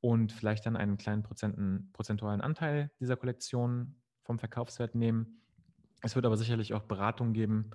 [0.00, 5.42] und vielleicht dann einen kleinen Prozenten, prozentualen Anteil dieser Kollektion vom Verkaufswert nehmen.
[6.02, 7.70] Es wird aber sicherlich auch Beratungen geben,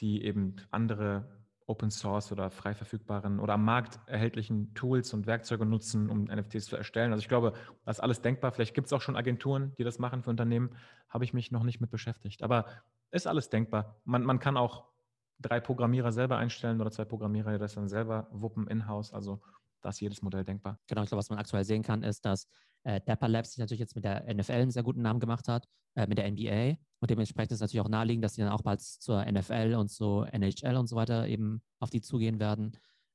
[0.00, 5.64] die eben andere Open Source oder frei verfügbaren oder am Markt erhältlichen Tools und Werkzeuge
[5.64, 7.12] nutzen, um NFTs zu erstellen.
[7.12, 7.54] Also ich glaube,
[7.84, 8.52] das ist alles denkbar.
[8.52, 10.76] Vielleicht gibt es auch schon Agenturen, die das machen für Unternehmen.
[11.08, 12.42] Habe ich mich noch nicht mit beschäftigt.
[12.42, 12.66] Aber
[13.10, 14.00] ist alles denkbar.
[14.04, 14.84] Man, man kann auch
[15.38, 19.14] drei Programmierer selber einstellen oder zwei Programmierer, die das dann selber wuppen in-house.
[19.14, 19.40] Also
[19.80, 20.78] da ist jedes Modell denkbar.
[20.86, 22.46] Genau, ich glaube, was man aktuell sehen kann, ist, dass
[22.84, 25.66] äh, Dapper Labs sich natürlich jetzt mit der NFL einen sehr guten Namen gemacht hat,
[25.96, 26.76] äh, mit der NBA.
[27.00, 29.88] Und dementsprechend ist es natürlich auch naheliegend, dass sie dann auch bald zur NFL und
[29.88, 32.72] zur NHL und so weiter eben auf die zugehen werden.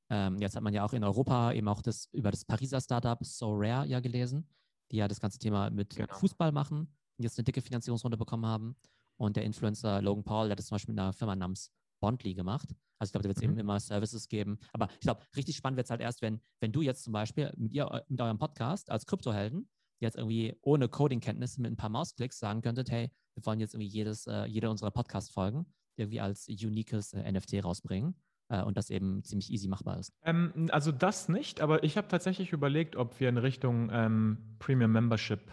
[0.09, 3.24] Ähm, jetzt hat man ja auch in Europa eben auch das über das Pariser Startup
[3.24, 4.47] So Rare ja gelesen,
[4.91, 6.13] die ja das ganze Thema mit genau.
[6.15, 8.76] Fußball machen und jetzt eine dicke Finanzierungsrunde bekommen haben.
[9.17, 12.34] Und der Influencer Logan Paul, der hat das zum Beispiel mit einer Firma namens Bondly
[12.34, 12.70] gemacht.
[13.00, 13.52] Also ich glaube, da wird es mhm.
[13.52, 14.60] eben immer Services geben.
[14.74, 17.52] Aber ich glaube, richtig spannend wird es halt erst, wenn, wenn du jetzt zum Beispiel
[17.58, 19.70] mit, ihr, mit eurem Podcast als Kryptohelden
[20.02, 23.89] jetzt irgendwie ohne Coding-Kenntnisse mit ein paar Mausklicks sagen könntet, hey, wir wollen jetzt irgendwie
[23.89, 25.66] jedes, äh, jede unserer Podcast-Folgen
[25.97, 28.16] irgendwie als uniques äh, NFT rausbringen
[28.50, 30.14] äh, und das eben ziemlich easy machbar ist.
[30.24, 34.91] Ähm, also das nicht, aber ich habe tatsächlich überlegt, ob wir in Richtung ähm, Premium
[34.91, 35.52] Membership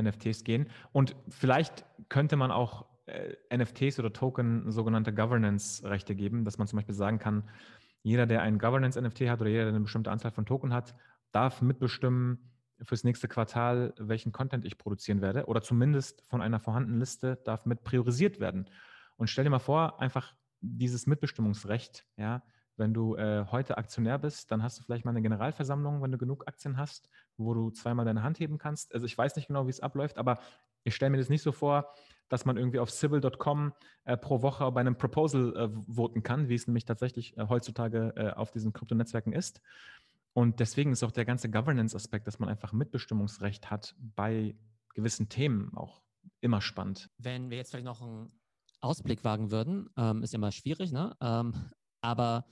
[0.00, 0.68] NFTs gehen.
[0.92, 6.78] Und vielleicht könnte man auch äh, NFTs oder Token sogenannte Governance-Rechte geben, dass man zum
[6.78, 7.44] Beispiel sagen kann,
[8.02, 10.94] jeder, der ein Governance-NFT hat oder jeder, der eine bestimmte Anzahl von Token hat,
[11.32, 12.50] darf mitbestimmen
[12.82, 17.66] fürs nächste Quartal, welchen Content ich produzieren werde oder zumindest von einer vorhandenen Liste darf
[17.66, 18.68] mit priorisiert werden.
[19.16, 22.42] Und stell dir mal vor, einfach dieses Mitbestimmungsrecht, ja,
[22.76, 26.18] wenn du äh, heute Aktionär bist, dann hast du vielleicht mal eine Generalversammlung, wenn du
[26.18, 28.92] genug Aktien hast, wo du zweimal deine Hand heben kannst.
[28.92, 30.40] Also ich weiß nicht genau, wie es abläuft, aber
[30.82, 31.94] ich stelle mir das nicht so vor,
[32.28, 33.72] dass man irgendwie auf civil.com
[34.04, 38.12] äh, pro Woche bei einem Proposal äh, voten kann, wie es nämlich tatsächlich äh, heutzutage
[38.16, 39.60] äh, auf diesen Kryptonetzwerken ist.
[40.32, 44.56] Und deswegen ist auch der ganze Governance-Aspekt, dass man einfach Mitbestimmungsrecht hat bei
[44.94, 46.02] gewissen Themen auch
[46.40, 47.08] immer spannend.
[47.18, 48.32] Wenn wir jetzt vielleicht noch einen
[48.80, 51.16] Ausblick wagen würden, ähm, ist ja immer schwierig, ne?
[51.20, 51.54] Ähm,
[52.00, 52.46] aber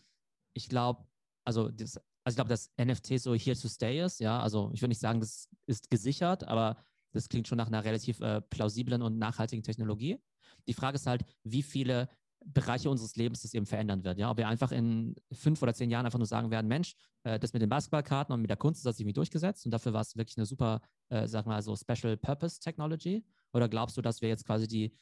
[0.54, 1.04] ich glaube,
[1.44, 4.40] also, also ich glaube, dass NFT so here to stay ist, ja.
[4.40, 8.20] Also ich würde nicht sagen, das ist gesichert, aber das klingt schon nach einer relativ
[8.20, 10.18] äh, plausiblen und nachhaltigen Technologie.
[10.66, 12.08] Die Frage ist halt, wie viele
[12.44, 14.18] Bereiche unseres Lebens das eben verändern wird.
[14.18, 14.30] Ja?
[14.30, 16.94] Ob wir einfach in fünf oder zehn Jahren einfach nur sagen werden, Mensch,
[17.24, 19.70] äh, das mit den Basketballkarten und mit der Kunst, das hat sich irgendwie durchgesetzt und
[19.70, 23.24] dafür war es wirklich eine super, äh, sag mal so Special Purpose Technology.
[23.52, 24.96] Oder glaubst du, dass wir jetzt quasi die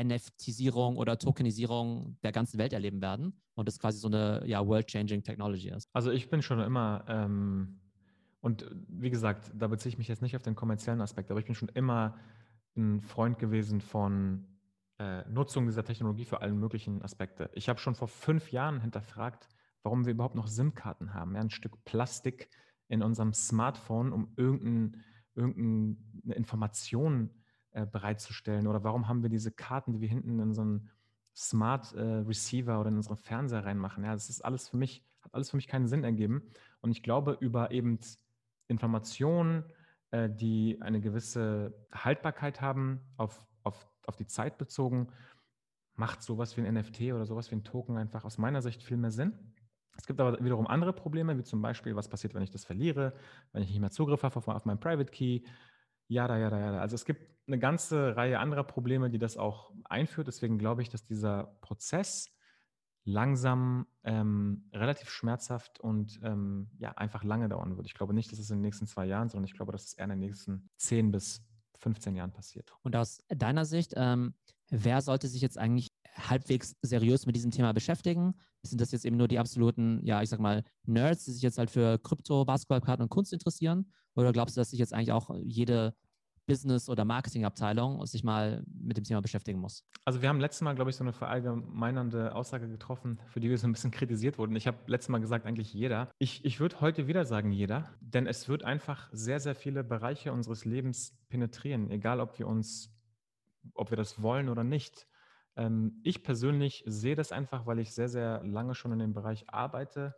[0.00, 5.22] NFTisierung oder Tokenisierung der ganzen Welt erleben werden und es quasi so eine ja, world-changing
[5.22, 5.88] Technology ist?
[5.92, 7.81] Also ich bin schon immer, ähm,
[8.42, 11.46] und wie gesagt, da beziehe ich mich jetzt nicht auf den kommerziellen Aspekt, aber ich
[11.46, 12.18] bin schon immer
[12.76, 14.46] ein Freund gewesen von
[14.98, 17.50] äh, Nutzung dieser Technologie für alle möglichen Aspekte.
[17.54, 19.48] Ich habe schon vor fünf Jahren hinterfragt,
[19.84, 21.36] warum wir überhaupt noch SIM-Karten haben.
[21.36, 22.50] Ja, ein Stück Plastik
[22.88, 25.02] in unserem Smartphone, um irgendein,
[25.34, 27.30] irgendeine Information
[27.70, 28.66] äh, bereitzustellen.
[28.66, 30.90] Oder warum haben wir diese Karten, die wir hinten in einen
[31.34, 34.02] Smart äh, Receiver oder in unseren Fernseher reinmachen?
[34.02, 36.42] Ja, das ist alles für mich, hat alles für mich keinen Sinn ergeben.
[36.80, 38.00] Und ich glaube, über eben
[38.68, 39.64] Informationen,
[40.10, 45.08] äh, die eine gewisse Haltbarkeit haben, auf, auf, auf die Zeit bezogen,
[45.94, 48.96] macht sowas wie ein NFT oder sowas wie ein Token einfach aus meiner Sicht viel
[48.96, 49.54] mehr Sinn.
[49.98, 53.12] Es gibt aber wiederum andere Probleme, wie zum Beispiel, was passiert, wenn ich das verliere,
[53.52, 55.42] wenn ich nicht mehr Zugriff habe auf, auf meinen Private Key,
[56.08, 56.80] ja, ja, ja, ja.
[56.80, 60.28] Also es gibt eine ganze Reihe anderer Probleme, die das auch einführt.
[60.28, 62.34] Deswegen glaube ich, dass dieser Prozess
[63.04, 67.86] langsam, ähm, relativ schmerzhaft und ähm, ja, einfach lange dauern wird.
[67.86, 69.94] Ich glaube nicht, dass es in den nächsten zwei Jahren, sondern ich glaube, dass es
[69.94, 71.42] eher in den nächsten 10 bis
[71.78, 72.72] 15 Jahren passiert.
[72.82, 74.34] Und aus deiner Sicht, ähm,
[74.70, 78.34] wer sollte sich jetzt eigentlich halbwegs seriös mit diesem Thema beschäftigen?
[78.62, 81.58] Sind das jetzt eben nur die absoluten, ja, ich sag mal, Nerds, die sich jetzt
[81.58, 83.92] halt für Krypto, Basketballkarten und Kunst interessieren?
[84.14, 85.96] Oder glaubst du, dass sich jetzt eigentlich auch jede
[86.46, 89.84] Business- oder Marketingabteilung sich mal mit dem Thema beschäftigen muss.
[90.04, 93.58] Also wir haben letztes Mal, glaube ich, so eine verallgemeinernde Aussage getroffen, für die wir
[93.58, 94.56] so ein bisschen kritisiert wurden.
[94.56, 96.10] Ich habe letztes Mal gesagt, eigentlich jeder.
[96.18, 100.32] Ich, ich würde heute wieder sagen, jeder, denn es wird einfach sehr, sehr viele Bereiche
[100.32, 102.92] unseres Lebens penetrieren, egal ob wir uns,
[103.74, 105.06] ob wir das wollen oder nicht.
[105.56, 109.48] Ähm, ich persönlich sehe das einfach, weil ich sehr, sehr lange schon in dem Bereich
[109.48, 110.14] arbeite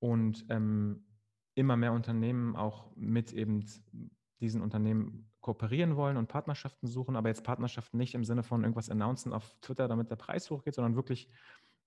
[0.00, 1.06] und ähm,
[1.54, 3.64] immer mehr Unternehmen auch mit eben
[4.40, 8.88] diesen Unternehmen kooperieren wollen und Partnerschaften suchen, aber jetzt Partnerschaften nicht im Sinne von irgendwas
[8.88, 11.28] announcen auf Twitter, damit der Preis hochgeht, sondern wirklich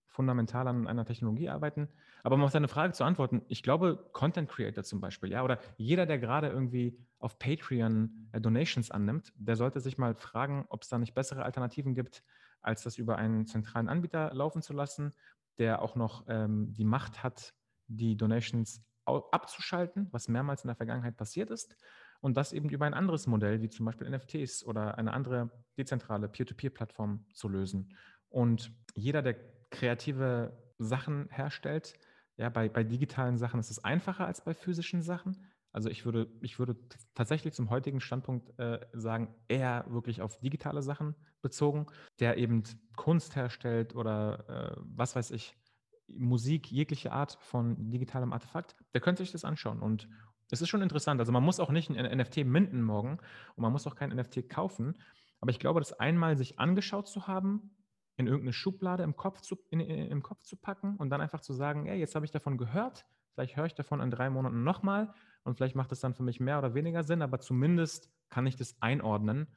[0.06, 1.90] fundamental an einer Technologie arbeiten.
[2.22, 5.58] Aber um auf deine Frage zu antworten, ich glaube, Content Creator zum Beispiel, ja, oder
[5.76, 10.84] jeder, der gerade irgendwie auf Patreon äh, Donations annimmt, der sollte sich mal fragen, ob
[10.84, 12.24] es da nicht bessere Alternativen gibt,
[12.62, 15.14] als das über einen zentralen Anbieter laufen zu lassen,
[15.58, 17.56] der auch noch ähm, die Macht hat,
[17.88, 21.76] die Donations abzuschalten, was mehrmals in der Vergangenheit passiert ist
[22.22, 26.28] und das eben über ein anderes Modell, wie zum Beispiel NFTs oder eine andere dezentrale
[26.28, 27.96] Peer-to-Peer-Plattform zu lösen.
[28.30, 29.36] Und jeder, der
[29.70, 31.94] kreative Sachen herstellt,
[32.38, 35.46] ja, bei, bei digitalen Sachen ist es einfacher als bei physischen Sachen.
[35.72, 36.76] Also ich würde, ich würde
[37.14, 41.88] tatsächlich zum heutigen Standpunkt äh, sagen, eher wirklich auf digitale Sachen bezogen,
[42.20, 42.64] der eben
[42.96, 45.56] Kunst herstellt oder äh, was weiß ich,
[46.08, 50.08] Musik, jegliche Art von digitalem Artefakt, der könnte sich das anschauen und,
[50.50, 51.20] es ist schon interessant.
[51.20, 53.20] Also man muss auch nicht ein NFT minden morgen
[53.56, 54.98] und man muss auch kein NFT kaufen.
[55.40, 57.72] Aber ich glaube, das einmal sich angeschaut zu haben,
[58.16, 61.54] in irgendeine Schublade im Kopf zu, in, im Kopf zu packen und dann einfach zu
[61.54, 65.14] sagen, ey, jetzt habe ich davon gehört, vielleicht höre ich davon in drei Monaten nochmal
[65.44, 68.56] und vielleicht macht es dann für mich mehr oder weniger Sinn, aber zumindest kann ich
[68.56, 69.48] das einordnen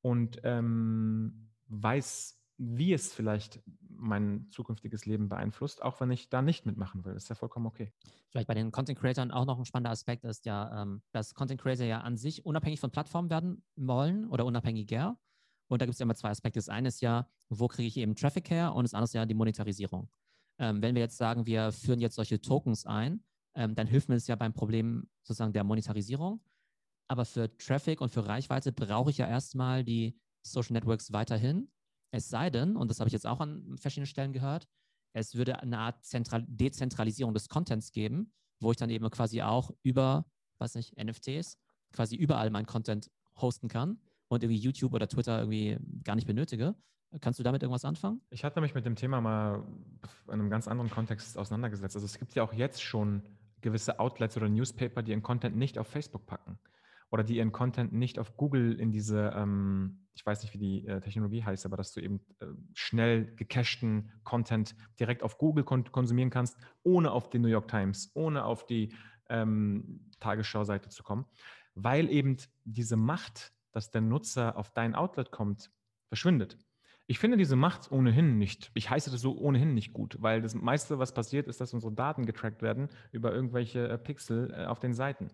[0.00, 3.60] und ähm, weiß, wie es vielleicht
[3.98, 7.14] mein zukünftiges Leben beeinflusst, auch wenn ich da nicht mitmachen will.
[7.14, 7.92] Das ist ja vollkommen okay.
[8.30, 11.60] Vielleicht bei den Content Creators auch noch ein spannender Aspekt ist ja, ähm, dass Content
[11.60, 15.18] Creator ja an sich unabhängig von Plattformen werden wollen oder unabhängiger.
[15.68, 16.58] Und da gibt es ja immer zwei Aspekte.
[16.58, 18.74] Das eine ist ja, wo kriege ich eben Traffic her?
[18.74, 20.08] Und das andere ist ja die Monetarisierung.
[20.58, 23.22] Ähm, wenn wir jetzt sagen, wir führen jetzt solche Tokens ein,
[23.54, 26.40] ähm, dann hilft mir das ja beim Problem sozusagen der Monetarisierung.
[27.08, 31.70] Aber für Traffic und für Reichweite brauche ich ja erstmal die Social Networks weiterhin.
[32.10, 34.66] Es sei denn, und das habe ich jetzt auch an verschiedenen Stellen gehört,
[35.12, 39.70] es würde eine Art Zentral Dezentralisierung des Contents geben, wo ich dann eben quasi auch
[39.82, 40.26] über,
[40.58, 41.58] weiß nicht, NFTs
[41.92, 46.74] quasi überall mein Content hosten kann und irgendwie YouTube oder Twitter irgendwie gar nicht benötige.
[47.20, 48.20] Kannst du damit irgendwas anfangen?
[48.30, 49.64] Ich hatte mich mit dem Thema mal
[50.26, 51.96] in einem ganz anderen Kontext auseinandergesetzt.
[51.96, 53.22] Also es gibt ja auch jetzt schon
[53.62, 56.58] gewisse Outlets oder Newspaper, die ihren Content nicht auf Facebook packen
[57.10, 60.86] oder die ihren Content nicht auf Google in diese, ähm, ich weiß nicht, wie die
[60.86, 65.90] äh, Technologie heißt, aber dass du eben äh, schnell gecachten Content direkt auf Google kon
[65.90, 68.92] konsumieren kannst, ohne auf die New York Times, ohne auf die
[69.28, 71.24] ähm, Tagesschau-Seite zu kommen,
[71.74, 75.70] weil eben diese Macht, dass der Nutzer auf dein Outlet kommt,
[76.08, 76.58] verschwindet.
[77.10, 80.54] Ich finde diese Macht ohnehin nicht, ich heiße das so ohnehin nicht gut, weil das
[80.54, 84.78] meiste, was passiert, ist, dass unsere Daten getrackt werden über irgendwelche äh, Pixel äh, auf
[84.78, 85.30] den Seiten.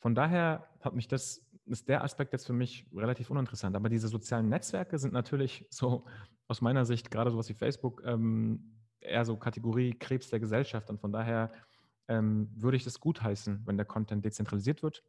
[0.00, 3.76] Von daher hat mich das, ist der Aspekt jetzt für mich relativ uninteressant.
[3.76, 6.04] Aber diese sozialen Netzwerke sind natürlich so
[6.48, 10.90] aus meiner Sicht, gerade sowas wie Facebook, ähm, eher so Kategorie Krebs der Gesellschaft.
[10.90, 11.52] Und von daher
[12.08, 15.04] ähm, würde ich das gutheißen, wenn der Content dezentralisiert wird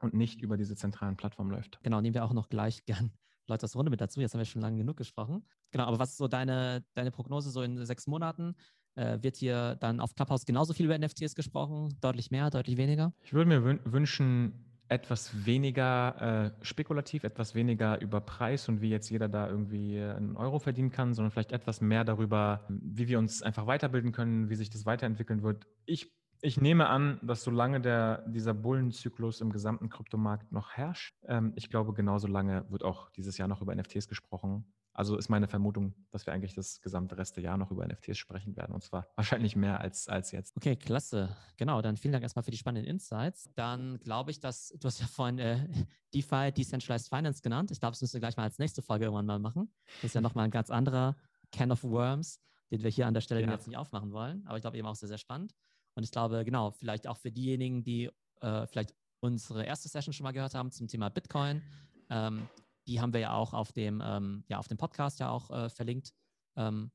[0.00, 1.78] und nicht über diese zentralen Plattformen läuft.
[1.82, 3.12] Genau, nehmen wir auch noch gleich gern
[3.48, 4.20] Leute aus der Runde mit dazu.
[4.20, 5.44] Jetzt haben wir schon lange genug gesprochen.
[5.70, 8.54] Genau, aber was ist so deine, deine Prognose so in sechs Monaten?
[8.98, 11.96] Äh, wird hier dann auf Clubhouse genauso viel über NFTs gesprochen?
[12.00, 13.12] Deutlich mehr, deutlich weniger?
[13.22, 18.88] Ich würde mir wün wünschen, etwas weniger äh, spekulativ, etwas weniger über Preis und wie
[18.90, 23.20] jetzt jeder da irgendwie einen Euro verdienen kann, sondern vielleicht etwas mehr darüber, wie wir
[23.20, 25.66] uns einfach weiterbilden können, wie sich das weiterentwickeln wird.
[25.84, 31.52] Ich, ich nehme an, dass solange der, dieser Bullenzyklus im gesamten Kryptomarkt noch herrscht, ähm,
[31.54, 34.64] ich glaube, genauso lange wird auch dieses Jahr noch über NFTs gesprochen.
[34.98, 38.18] Also ist meine Vermutung, dass wir eigentlich das gesamte Rest der Jahr noch über NFTs
[38.18, 38.74] sprechen werden.
[38.74, 40.56] Und zwar wahrscheinlich mehr als, als jetzt.
[40.56, 41.36] Okay, klasse.
[41.56, 43.48] Genau, dann vielen Dank erstmal für die spannenden Insights.
[43.54, 45.68] Dann glaube ich, dass du hast ja vorhin äh,
[46.14, 47.70] DeFi, Decentralized Finance genannt.
[47.70, 49.72] Ich glaube, das müssen wir gleich mal als nächste Folge irgendwann mal machen.
[50.02, 51.14] Das ist ja nochmal ein ganz anderer
[51.52, 52.40] Can of Worms,
[52.72, 53.52] den wir hier an der Stelle ja.
[53.52, 54.44] jetzt nicht aufmachen wollen.
[54.48, 55.54] Aber ich glaube eben auch sehr, sehr spannend.
[55.94, 60.24] Und ich glaube, genau, vielleicht auch für diejenigen, die äh, vielleicht unsere erste Session schon
[60.24, 61.62] mal gehört haben zum Thema Bitcoin.
[62.10, 62.48] Ähm,
[62.88, 65.68] die haben wir ja auch auf dem, ähm, ja, auf dem Podcast ja auch äh,
[65.68, 66.12] verlinkt.
[66.56, 66.90] Ähm,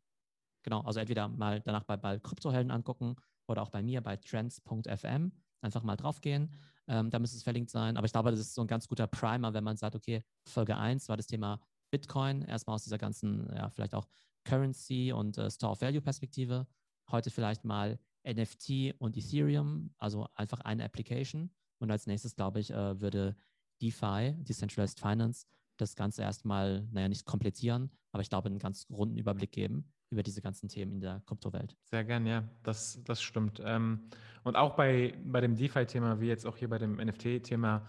[0.64, 3.16] genau, also entweder mal danach bei, bei Kryptohelden angucken
[3.48, 5.32] oder auch bei mir bei trends.fm.
[5.62, 6.52] Einfach mal draufgehen.
[6.88, 7.96] Ähm, da müsste es verlinkt sein.
[7.96, 10.76] Aber ich glaube, das ist so ein ganz guter Primer, wenn man sagt, okay, Folge
[10.76, 14.08] 1 war das Thema Bitcoin, erstmal aus dieser ganzen, ja, vielleicht auch
[14.46, 16.68] Currency und äh, Store of Value Perspektive.
[17.12, 21.52] Heute vielleicht mal NFT und Ethereum, also einfach eine Application.
[21.80, 23.36] Und als nächstes, glaube ich, äh, würde
[23.82, 25.46] DeFi, Decentralized Finance,
[25.78, 30.24] das Ganze erstmal, naja, nicht komplizieren, aber ich glaube, einen ganz runden Überblick geben über
[30.24, 31.76] diese ganzen Themen in der Kryptowelt.
[31.86, 33.62] Sehr gern, ja, das, das stimmt.
[33.66, 34.10] Ähm,
[34.44, 37.88] und auch bei, bei dem DeFi-Thema, wie jetzt auch hier bei dem NFT-Thema,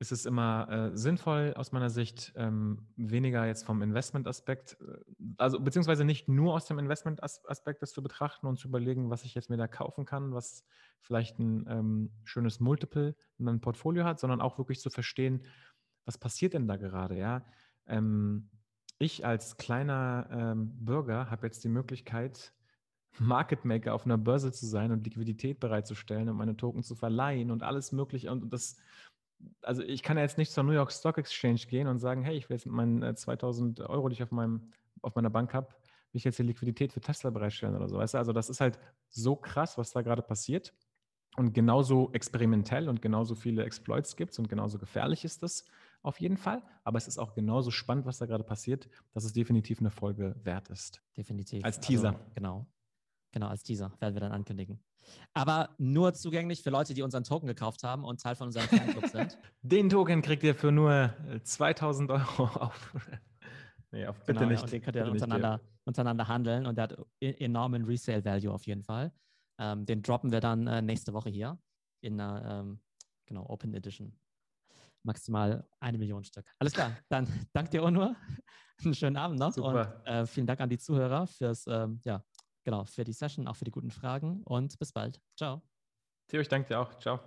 [0.00, 4.98] ist es immer äh, sinnvoll aus meiner Sicht, ähm, weniger jetzt vom Investment-Aspekt, äh,
[5.36, 9.34] also beziehungsweise nicht nur aus dem Investment-Aspekt das zu betrachten und zu überlegen, was ich
[9.34, 10.64] jetzt mir da kaufen kann, was
[11.02, 15.42] vielleicht ein ähm, schönes Multiple in meinem Portfolio hat, sondern auch wirklich zu verstehen,
[16.10, 17.16] was passiert denn da gerade?
[17.16, 17.44] Ja?
[17.86, 18.50] Ähm,
[18.98, 22.52] ich als kleiner ähm, Bürger habe jetzt die Möglichkeit,
[23.20, 27.52] Market Maker auf einer Börse zu sein und Liquidität bereitzustellen und meine Token zu verleihen
[27.52, 28.32] und alles Mögliche.
[28.32, 28.76] Und das,
[29.62, 32.36] also ich kann ja jetzt nicht zur New York Stock Exchange gehen und sagen, hey,
[32.36, 35.54] ich will jetzt mit meinen 2000 äh, Euro, die ich auf, meinem, auf meiner Bank
[35.54, 37.98] habe, will ich jetzt die Liquidität für Tesla bereitstellen oder so.
[37.98, 38.18] Weißt du?
[38.18, 38.80] Also das ist halt
[39.10, 40.74] so krass, was da gerade passiert.
[41.36, 45.64] Und genauso experimentell und genauso viele Exploits gibt es und genauso gefährlich ist das
[46.02, 46.62] auf jeden Fall.
[46.84, 50.34] Aber es ist auch genauso spannend, was da gerade passiert, dass es definitiv eine Folge
[50.42, 51.02] wert ist.
[51.16, 51.64] Definitiv.
[51.64, 52.10] Als Teaser.
[52.10, 52.66] Also, genau.
[53.32, 54.80] Genau, als Teaser werden wir dann ankündigen.
[55.32, 59.06] Aber nur zugänglich für Leute, die unseren Token gekauft haben und Teil von unserem Fanclub
[59.06, 59.38] sind.
[59.62, 62.94] Den Token kriegt ihr für nur 2000 Euro auf.
[63.90, 64.62] nee, auf bitte genau, nicht.
[64.62, 68.66] Und den könnt ihr dann untereinander, untereinander handeln und der hat e-, enormen Resale-Value auf
[68.66, 69.12] jeden Fall.
[69.58, 71.58] Ähm, den droppen wir dann äh, nächste Woche hier
[72.02, 72.80] in einer ähm,
[73.26, 74.18] genau, Open Edition
[75.02, 76.44] maximal eine Million Stück.
[76.58, 78.16] Alles klar, dann danke dir, Onur.
[78.84, 79.52] Einen schönen Abend noch.
[79.52, 80.02] Super.
[80.02, 82.24] Und äh, vielen Dank an die Zuhörer fürs, ähm, ja,
[82.64, 85.20] genau, für die Session, auch für die guten Fragen und bis bald.
[85.36, 85.60] Ciao.
[86.28, 86.98] Theo, ich danke dir auch.
[86.98, 87.20] Ciao.